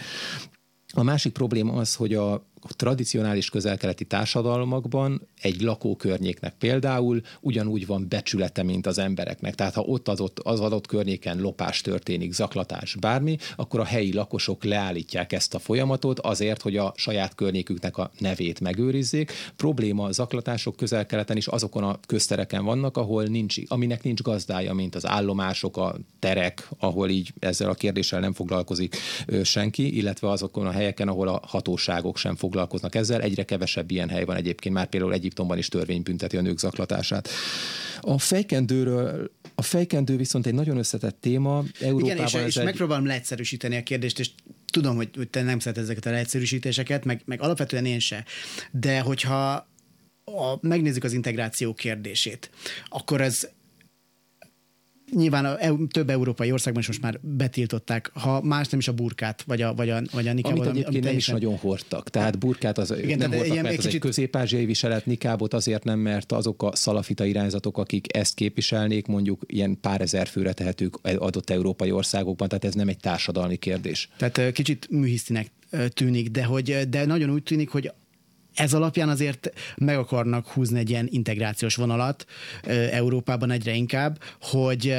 [0.94, 8.63] A másik probléma az, hogy a tradicionális közelkeleti társadalmakban egy lakókörnyéknek például ugyanúgy van becsülete,
[8.63, 9.56] mint az embereknek.
[9.56, 14.13] Tehát ha ott az, ott, az adott környéken lopás történik, zaklatás, bármi, akkor a helyi
[14.13, 19.32] lakosok leállítják ezt a folyamatot azért, hogy a saját környéküknek a nevét megőrizzék.
[19.56, 24.95] Probléma a zaklatások közelkeleten is azokon a köztereken vannak, ahol nincs, aminek nincs gazdája, mint
[24.95, 28.95] az állomások, a terek, ahol így ezzel a kérdéssel nem foglalkozik
[29.43, 34.10] senki, illetve azokon a helyeken, ahol a hatóságok sem foglalkoznak foglalkoznak ezzel, egyre kevesebb ilyen
[34.10, 37.30] hely van egyébként, már például Egyiptomban is törvény bünteti a nők zaklatását.
[38.02, 41.64] A fejkendőről a fejkendő viszont egy nagyon összetett téma.
[41.80, 42.64] Európában Igen, és, ez és egy...
[42.64, 44.30] megpróbálom leegyszerűsíteni a kérdést, és
[44.72, 48.26] tudom, hogy, hogy te nem szereted ezeket a leegyszerűsítéseket, meg, meg alapvetően én se.
[48.72, 49.70] De hogyha
[50.24, 52.50] a, megnézzük az integráció kérdését,
[52.88, 53.50] akkor ez
[55.15, 55.58] nyilván a
[55.91, 59.74] több európai országban is most már betiltották, ha más nem is a burkát, vagy a,
[59.74, 60.60] vagy a, vagy a nikábot.
[60.60, 62.10] Amit, amit, amit nem is nagyon hordtak.
[62.10, 63.93] Tehát burkát az Igen, nem hordtak, ilyen, mert ez kicsit...
[63.93, 69.41] egy közép-ázsiai viselet, nikábot azért nem, mert azok a szalafita irányzatok, akik ezt képviselnék, mondjuk
[69.47, 74.10] ilyen pár ezer főre tehetők adott európai országokban, tehát ez nem egy társadalmi kérdés.
[74.17, 75.52] Tehát kicsit műhisztinek
[75.88, 77.91] tűnik, de, hogy, de nagyon úgy tűnik, hogy
[78.56, 82.26] ez alapján azért meg akarnak húzni egy ilyen integrációs vonalat
[82.92, 84.96] Európában egyre inkább, hogy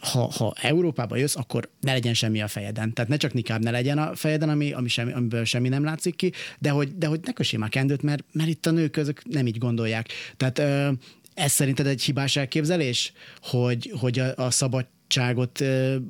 [0.00, 2.92] ha, ha Európába jössz, akkor ne legyen semmi a fejeden.
[2.92, 6.16] Tehát ne csak nikább ne legyen a fejeden, ami, ami semmi, amiből semmi nem látszik
[6.16, 9.22] ki, de hogy, de hogy ne kössél már kendőt, mert, mert itt a nők közök
[9.24, 10.08] nem így gondolják.
[10.36, 10.58] Tehát
[11.34, 15.60] ez szerinted egy hibás elképzelés, hogy, hogy a, a szabad szabadságot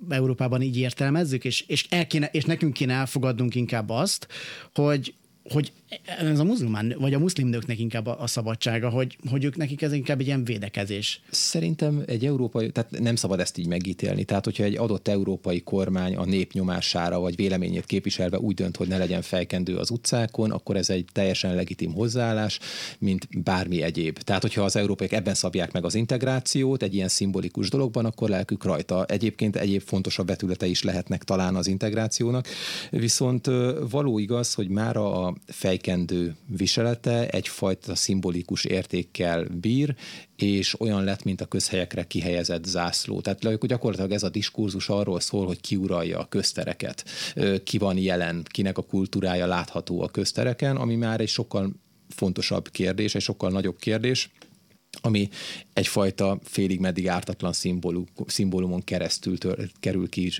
[0.08, 4.26] Európában így értelmezzük, és, és, el kéne, és nekünk kéne elfogadnunk inkább azt,
[4.74, 5.72] hogy, hogy
[6.18, 9.82] ez a muzulmán, vagy a muszlim nőknek inkább a, a szabadsága, hogy, hogy ők nekik
[9.82, 11.20] ez inkább egy ilyen védekezés.
[11.30, 14.24] Szerintem egy európai, tehát nem szabad ezt így megítélni.
[14.24, 18.88] Tehát, hogyha egy adott európai kormány a nép nyomására vagy véleményét képviselve úgy dönt, hogy
[18.88, 22.58] ne legyen fejkendő az utcákon, akkor ez egy teljesen legitim hozzáállás,
[22.98, 24.18] mint bármi egyéb.
[24.18, 28.64] Tehát, hogyha az európaiak ebben szabják meg az integrációt egy ilyen szimbolikus dologban, akkor lelkük
[28.64, 29.04] rajta.
[29.04, 32.46] Egyébként egyéb fontosabb betülete is lehetnek talán az integrációnak.
[32.90, 33.46] Viszont
[33.90, 39.94] való igaz, hogy már a fej fejkendő viselete egyfajta szimbolikus értékkel bír,
[40.36, 43.20] és olyan lett, mint a közhelyekre kihelyezett zászló.
[43.20, 47.04] Tehát gyakorlatilag ez a diskurzus arról szól, hogy ki uralja a köztereket,
[47.64, 51.72] ki van jelen, kinek a kultúrája látható a köztereken, ami már egy sokkal
[52.08, 54.30] fontosabb kérdés, egy sokkal nagyobb kérdés
[55.00, 55.28] ami
[55.72, 60.32] egyfajta félig meddig ártatlan szimbólum, szimbólumon keresztül tör, kerül ki,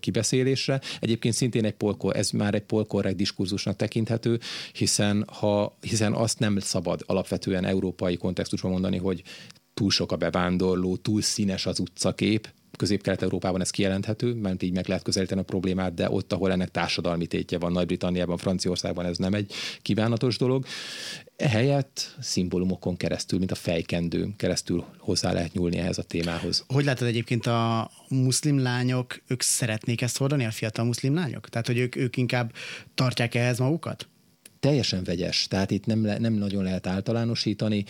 [0.00, 0.80] kibeszélésre.
[1.00, 4.40] Egyébként szintén egy polkor, ez már egy polkorrekt diskurzusnak tekinthető,
[4.72, 9.22] hiszen, ha, hiszen azt nem szabad alapvetően európai kontextusban mondani, hogy
[9.74, 15.02] túl sok a bevándorló, túl színes az utcakép, Közép-Kelet-Európában ez kijelenthető, mert így meg lehet
[15.02, 19.52] közelíteni a problémát, de ott, ahol ennek társadalmi tétje van, Nagy-Britanniában, Franciaországban ez nem egy
[19.82, 20.64] kívánatos dolog.
[21.36, 26.64] Ehelyett szimbólumokon keresztül, mint a fejkendőn keresztül hozzá lehet nyúlni ehhez a témához.
[26.66, 31.48] Hogy látod egyébként a muszlim lányok, ők szeretnék ezt hordani, a fiatal muszlim lányok?
[31.48, 32.52] Tehát, hogy ők, ők inkább
[32.94, 34.08] tartják ehhez magukat?
[34.60, 37.84] Teljesen vegyes, tehát itt nem, le, nem nagyon lehet általánosítani.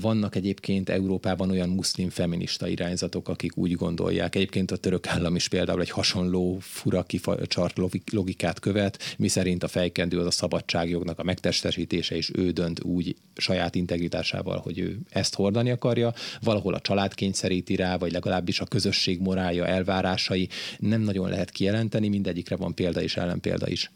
[0.00, 4.34] Vannak egyébként Európában olyan muszlim feminista irányzatok, akik úgy gondolják.
[4.34, 7.78] Egyébként a török állam is például egy hasonló fura kicsart
[8.12, 13.74] logikát követ, miszerint a fejkendő az a szabadságjognak a megtestesítése, és ő dönt úgy saját
[13.74, 16.12] integritásával, hogy ő ezt hordani akarja.
[16.40, 22.08] Valahol a család kényszeríti rá, vagy legalábbis a közösség morálja, elvárásai nem nagyon lehet kijelenteni,
[22.08, 23.90] mindegyikre van példa és ellenpélda is.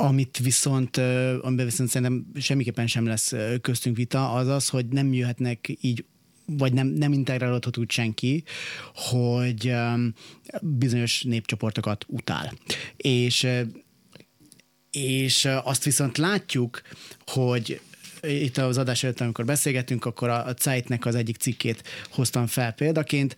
[0.00, 0.96] Amit viszont,
[1.40, 6.04] amiben viszont szerintem semmiképpen sem lesz köztünk vita, az az, hogy nem jöhetnek így
[6.56, 8.44] vagy nem, nem integrálódhat úgy senki,
[8.94, 9.74] hogy
[10.60, 12.52] bizonyos népcsoportokat utál.
[12.96, 13.48] És
[14.90, 16.82] és azt viszont látjuk,
[17.26, 17.80] hogy
[18.22, 23.36] itt az adás előtt, amikor beszélgetünk, akkor a Zeitnek az egyik cikkét hoztam fel példaként,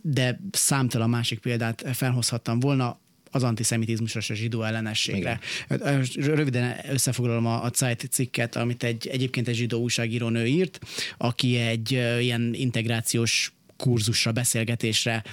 [0.00, 3.00] de számtalan másik példát felhozhattam volna,
[3.34, 5.40] az antiszemitizmusra és a zsidó ellenességre.
[5.68, 6.04] Igen.
[6.14, 10.80] Röviden összefoglalom a, a Zeit cikket, amit egy, egyébként egy zsidó újságíró nő írt,
[11.16, 15.24] aki egy ilyen integrációs kurzusra, beszélgetésre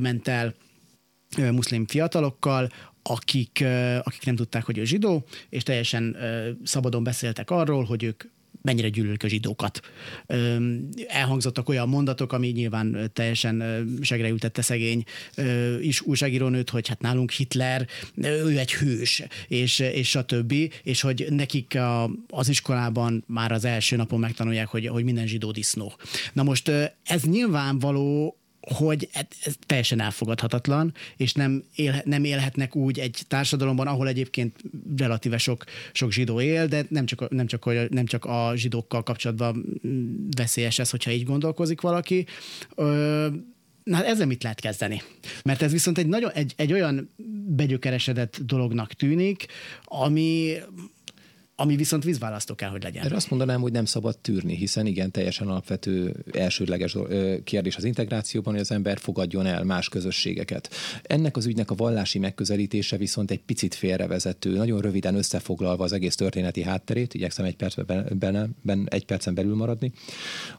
[0.00, 0.54] ment el
[1.36, 2.72] muszlim fiatalokkal,
[3.02, 3.64] akik,
[4.02, 6.16] akik nem tudták, hogy ő zsidó, és teljesen
[6.64, 8.22] szabadon beszéltek arról, hogy ők
[8.62, 9.80] mennyire gyűlölik a zsidókat.
[11.06, 15.04] Elhangzottak olyan mondatok, ami nyilván teljesen segreültette szegény
[15.80, 17.86] is újságírónőt, hogy hát nálunk Hitler,
[18.16, 23.64] ő egy hős, és, és a többi, és hogy nekik a, az iskolában már az
[23.64, 25.92] első napon megtanulják, hogy, hogy minden zsidó disznó.
[26.32, 26.68] Na most
[27.04, 28.36] ez nyilvánvaló
[28.70, 34.56] hogy ez teljesen elfogadhatatlan, és nem, él, nem élhetnek úgy egy társadalomban, ahol egyébként
[34.96, 39.80] relatíve sok, sok zsidó él, de nem csak, nem, csak, nem csak a zsidókkal kapcsolatban
[40.36, 42.26] veszélyes ez, hogyha így gondolkozik valaki.
[42.74, 43.26] Ö,
[43.84, 45.02] Na hát ezzel mit lehet kezdeni?
[45.44, 47.10] Mert ez viszont egy, nagyon, egy, egy olyan
[47.46, 49.46] begyökeresedett dolognak tűnik,
[49.84, 50.54] ami
[51.62, 53.04] ami viszont vízválasztó kell, hogy legyen.
[53.04, 56.96] Erre azt mondanám, hogy nem szabad tűrni, hiszen igen, teljesen alapvető elsődleges
[57.44, 60.70] kérdés az integrációban, hogy az ember fogadjon el más közösségeket.
[61.02, 66.14] Ennek az ügynek a vallási megközelítése viszont egy picit félrevezető, nagyon röviden összefoglalva az egész
[66.14, 69.92] történeti hátterét, igyekszem egy, percben, benne, benne, egy percen belül maradni.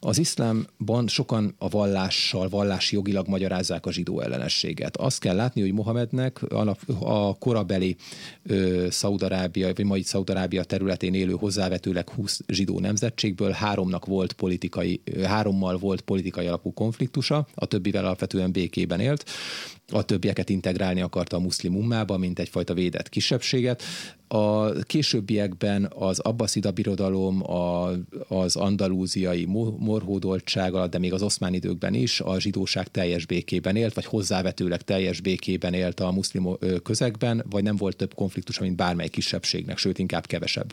[0.00, 4.96] Az iszlámban sokan a vallással, vallási jogilag magyarázzák a zsidó ellenességet.
[4.96, 6.42] Azt kell látni, hogy Mohamednek
[7.00, 7.96] a, korabeli
[8.88, 15.78] Szaudarábia, vagy mai Szaudarábia terület területén élő hozzávetőleg 20 zsidó nemzetségből háromnak volt politikai, hárommal
[15.78, 19.24] volt politikai alapú konfliktusa, a többivel alapvetően békében élt
[19.92, 23.82] a többieket integrálni akarta a muszlim ummába, mint egyfajta védett kisebbséget.
[24.28, 27.90] A későbbiekben az Abbaszida birodalom, a,
[28.28, 29.44] az andalúziai
[29.78, 34.82] morhódoltság alatt, de még az oszmán időkben is a zsidóság teljes békében élt, vagy hozzávetőleg
[34.82, 36.48] teljes békében élt a muszlim
[36.82, 40.72] közegben, vagy nem volt több konfliktus, mint bármely kisebbségnek, sőt inkább kevesebb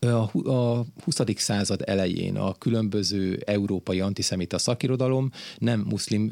[0.00, 1.20] a, a 20.
[1.36, 6.30] század elején a különböző európai antiszemita szakirodalom nem muszlim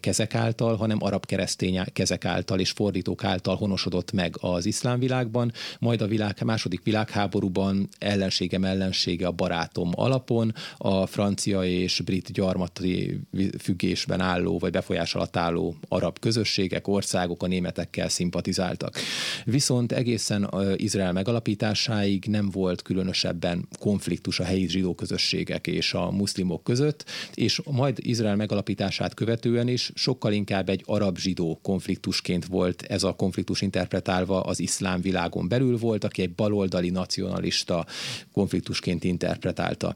[0.00, 5.52] kezek által, hanem arab keresztény kezek által és fordítók által honosodott meg az iszlám világban,
[5.78, 13.20] majd a világ, második világháborúban ellenségem ellensége a barátom alapon a francia és brit gyarmati
[13.58, 18.98] függésben álló vagy befolyás alatt álló arab közösségek, országok a németekkel szimpatizáltak.
[19.44, 26.64] Viszont egészen Izrael megalapításáig nem volt különösebben konfliktus a helyi zsidó közösségek és a muszlimok
[26.64, 27.04] között,
[27.34, 33.60] és majd Izrael megalapítását követően is sokkal inkább egy arab-zsidó konfliktusként volt ez a konfliktus
[33.60, 37.86] interpretálva az iszlám világon belül volt, aki egy baloldali nacionalista
[38.32, 39.94] konfliktusként interpretálta.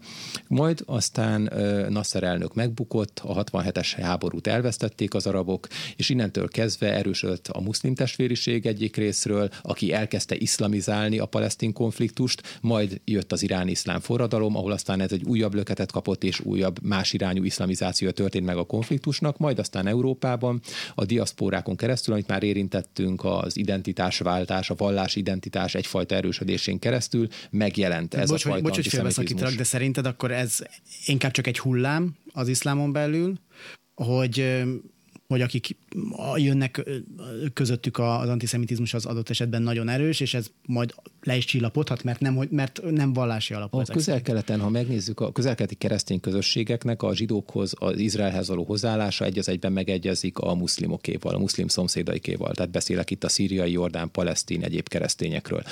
[0.49, 1.51] Majd aztán
[1.89, 7.95] Nasser elnök megbukott, a 67-es háborút elvesztették az arabok, és innentől kezdve erősödött a muszlim
[7.95, 14.01] testvériség egyik részről, aki elkezdte iszlamizálni a palesztin konfliktust, majd majd jött az iráni iszlám
[14.01, 18.57] forradalom, ahol aztán ez egy újabb löketet kapott, és újabb más irányú iszlamizáció történt meg
[18.57, 20.61] a konfliktusnak, majd aztán Európában
[20.95, 28.15] a diaszpórákon keresztül, amit már érintettünk, az identitásváltás, a vallási identitás egyfajta erősödésén keresztül megjelent
[28.15, 30.59] ez bocs, a fajta Bocs, hogy félbeszakítalak, de szerinted akkor ez
[31.07, 33.35] inkább csak egy hullám az iszlámon belül,
[33.95, 34.65] hogy
[35.29, 35.77] hogy akik
[36.37, 36.91] jönnek
[37.53, 42.21] közöttük az antiszemitizmus az adott esetben nagyon erős, és ez majd le is csillapodhat, mert
[42.21, 43.79] nem, mert nem vallási alapú.
[43.79, 49.39] A közel-keleten, ha megnézzük, a közel-keleti keresztény közösségeknek a zsidókhoz, az Izraelhez való hozzáállása egy
[49.39, 52.53] az egyben megegyezik a muszlimokéval, a muszlim szomszédaikéval.
[52.53, 55.63] Tehát beszélek itt a szíriai, jordán, palesztin, egyéb keresztényekről.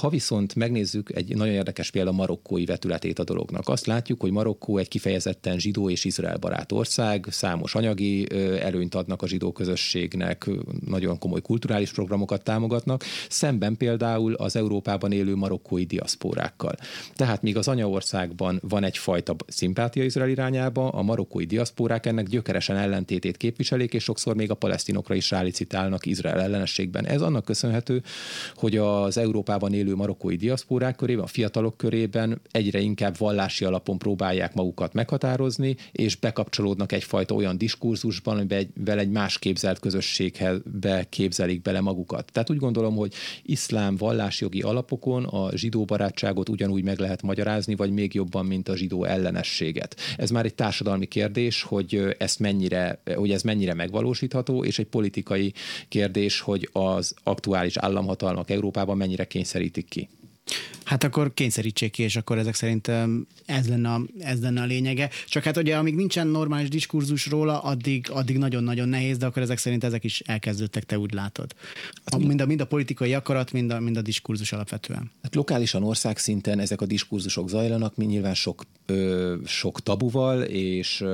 [0.00, 4.78] Ha viszont megnézzük egy nagyon érdekes példa marokkói vetületét a dolognak, azt látjuk, hogy Marokkó
[4.78, 8.26] egy kifejezetten zsidó és Izrael barát ország, számos anyagi
[8.60, 10.50] előnyt adnak a zsidó közösségnek,
[10.86, 16.74] nagyon komoly kulturális programokat támogatnak, szemben például az Európában élő marokkói diaszpórákkal.
[17.14, 23.36] Tehát míg az anyaországban van egyfajta szimpátia Izrael irányába, a marokkói diaszpórák ennek gyökeresen ellentétét
[23.36, 27.06] képviselik, és sokszor még a palesztinokra is rálicitálnak Izrael ellenességben.
[27.06, 28.02] Ez annak köszönhető,
[28.54, 34.54] hogy az Európában élő marokkói diaszpórák körében, a fiatalok körében egyre inkább vallási alapon próbálják
[34.54, 40.60] magukat meghatározni, és bekapcsolódnak egyfajta olyan diskurzusban, amiben egy más képzelt közösséghez
[41.08, 42.32] képzelik bele magukat.
[42.32, 43.12] Tehát úgy gondolom, hogy
[43.42, 48.76] iszlám vallásjogi alapokon a zsidó barátságot ugyanúgy meg lehet magyarázni, vagy még jobban, mint a
[48.76, 49.96] zsidó ellenességet.
[50.16, 55.52] Ez már egy társadalmi kérdés, hogy ezt mennyire, hogy ez mennyire megvalósítható, és egy politikai
[55.88, 60.08] kérdés, hogy az aktuális államhatalmak Európában mennyire kényszerítik ki.
[60.84, 62.88] Hát akkor kényszerítsék ki, és akkor ezek szerint
[63.46, 65.10] ez lenne, a, ez lenne a lényege.
[65.26, 69.58] Csak hát ugye, amíg nincsen normális diskurzus róla, addig, addig nagyon-nagyon nehéz, de akkor ezek
[69.58, 71.54] szerint ezek is elkezdődtek, te úgy látod.
[72.04, 75.10] A, mind, a, mind a politikai akarat, mind a, mind a diskurzus alapvetően.
[75.22, 81.04] Hát lokálisan országszinten ezek a diskurzusok zajlanak, mi nyilván sok, ö, sok tabuval, és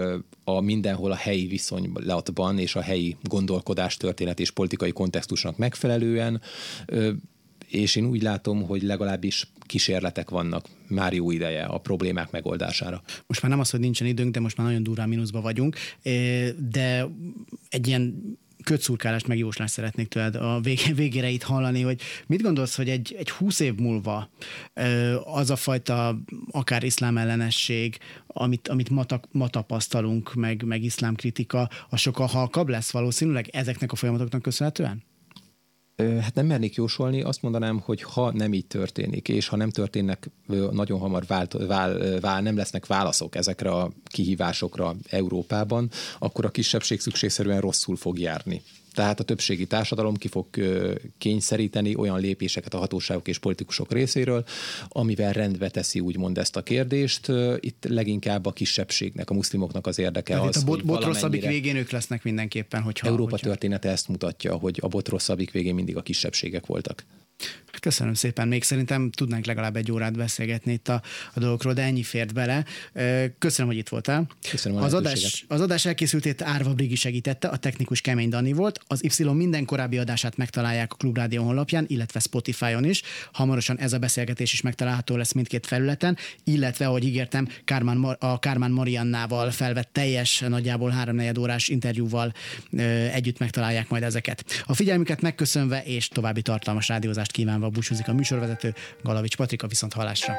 [0.45, 6.41] a mindenhol a helyi viszonylatban és a helyi gondolkodás történet és politikai kontextusnak megfelelően
[6.86, 7.11] ö,
[7.69, 13.03] és én úgy látom, hogy legalábbis kísérletek vannak már jó ideje a problémák megoldására.
[13.27, 15.77] Most már nem az, hogy nincsen időnk, de most már nagyon durván mínuszba vagyunk,
[16.71, 17.07] de
[17.69, 18.23] egy ilyen
[18.64, 20.61] kötszurkálást meg jóslást szeretnék tőled a
[20.95, 24.31] végére itt hallani, hogy mit gondolsz, hogy egy, egy húsz év múlva
[25.25, 26.19] az a fajta
[26.51, 32.69] akár iszlám ellenesség, amit, amit ma, ma tapasztalunk, meg, meg iszlám kritika, az sokkal halkabb
[32.69, 35.03] lesz valószínűleg ezeknek a folyamatoknak köszönhetően?
[35.99, 40.30] Hát nem mernék jósolni, azt mondanám, hogy ha nem így történik, és ha nem történnek
[40.70, 47.01] nagyon hamar vált, vál, vál, nem lesznek válaszok ezekre a kihívásokra Európában, akkor a kisebbség
[47.01, 48.62] szükségszerűen rosszul fog járni.
[48.99, 50.46] Tehát a többségi társadalom ki fog
[51.18, 54.44] kényszeríteni olyan lépéseket a hatóságok és politikusok részéről,
[54.88, 57.28] amivel rendbe teszi úgymond ezt a kérdést.
[57.61, 61.76] Itt leginkább a kisebbségnek, a muszlimoknak az érdeke Tehát az, a bot, bot rosszabbik végén
[61.76, 63.07] ők lesznek mindenképpen, hogyha...
[63.07, 63.46] Európa hogyha...
[63.46, 67.05] története ezt mutatja, hogy a bot rosszabbik végén mindig a kisebbségek voltak.
[67.81, 71.03] Köszönöm szépen, még szerintem tudnánk legalább egy órát beszélgetni itt a,
[71.35, 72.64] a dolgokról, de ennyi fért bele.
[73.39, 74.26] Köszönöm, hogy itt voltál.
[74.51, 78.81] Köszönöm az adás, az adás elkészültét Árva Brigi segítette, a technikus Kemény Dani volt.
[78.87, 83.03] Az Y minden korábbi adását megtalálják a Klubrádió honlapján, illetve Spotify-on is.
[83.33, 88.70] Hamarosan ez a beszélgetés is megtalálható lesz mindkét felületen, illetve, ahogy ígértem, Kármán, a Kármán
[88.70, 92.33] Mariannával felvett teljes, nagyjából háromnegyed órás interjúval
[93.12, 94.45] együtt megtalálják majd ezeket.
[94.66, 99.93] A figyelmüket megköszönve és további tartalmas rádiózást kívánva Gáborral búcsúzik a műsorvezető, Galavics Patrika viszont
[99.93, 100.35] hallásra.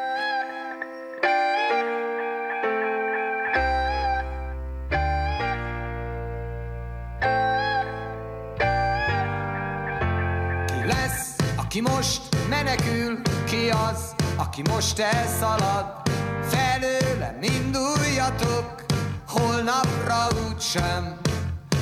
[10.65, 16.01] Ki lesz, aki most menekül, ki az, aki most elszalad,
[16.41, 18.85] felőlem induljatok,
[19.27, 21.19] holnapra úgysem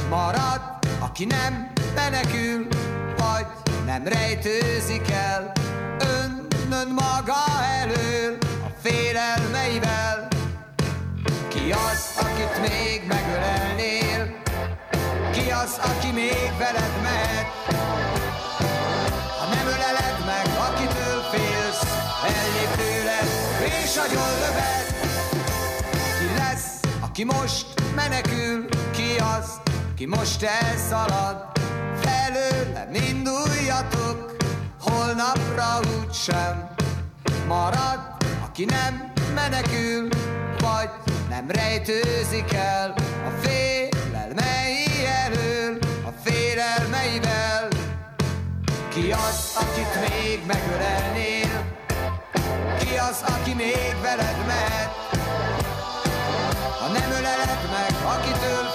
[0.09, 0.61] marad,
[0.99, 2.67] aki nem menekül,
[3.17, 5.51] vagy nem rejtőzik el
[5.99, 10.27] önnön maga elől a félelmeivel.
[11.47, 14.41] Ki az, akit még megölelnél?
[15.31, 17.47] Ki az, aki még veled mehet?
[19.39, 21.83] Ha nem öleled meg, akitől félsz,
[22.23, 23.29] ellép tőled,
[23.83, 24.95] és agyon lövet.
[26.19, 27.65] Ki lesz, aki most
[27.95, 28.65] menekül?
[28.91, 29.59] Ki az,
[29.95, 31.56] ki most elszalad?
[32.07, 34.35] Felőlem induljatok,
[34.79, 36.69] holnapra úgysem
[37.47, 37.99] marad,
[38.45, 40.09] aki nem menekül,
[40.59, 40.89] vagy
[41.29, 42.93] nem rejtőzik el
[43.25, 47.67] a félelmei elől, a félelmeivel.
[48.89, 51.75] Ki az, akit még megölelnél?
[52.79, 54.91] Ki az, aki még veled mehet?
[56.79, 58.66] Ha nem öleled meg, akitől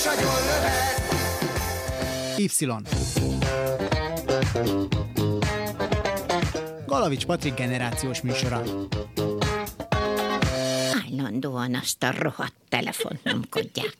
[0.00, 0.98] és agyon lövet.
[2.36, 2.58] Y.
[6.86, 8.62] Galavics Patrik generációs műsora.
[11.06, 13.96] Állandóan azt a rohadt telefont nyomkodják.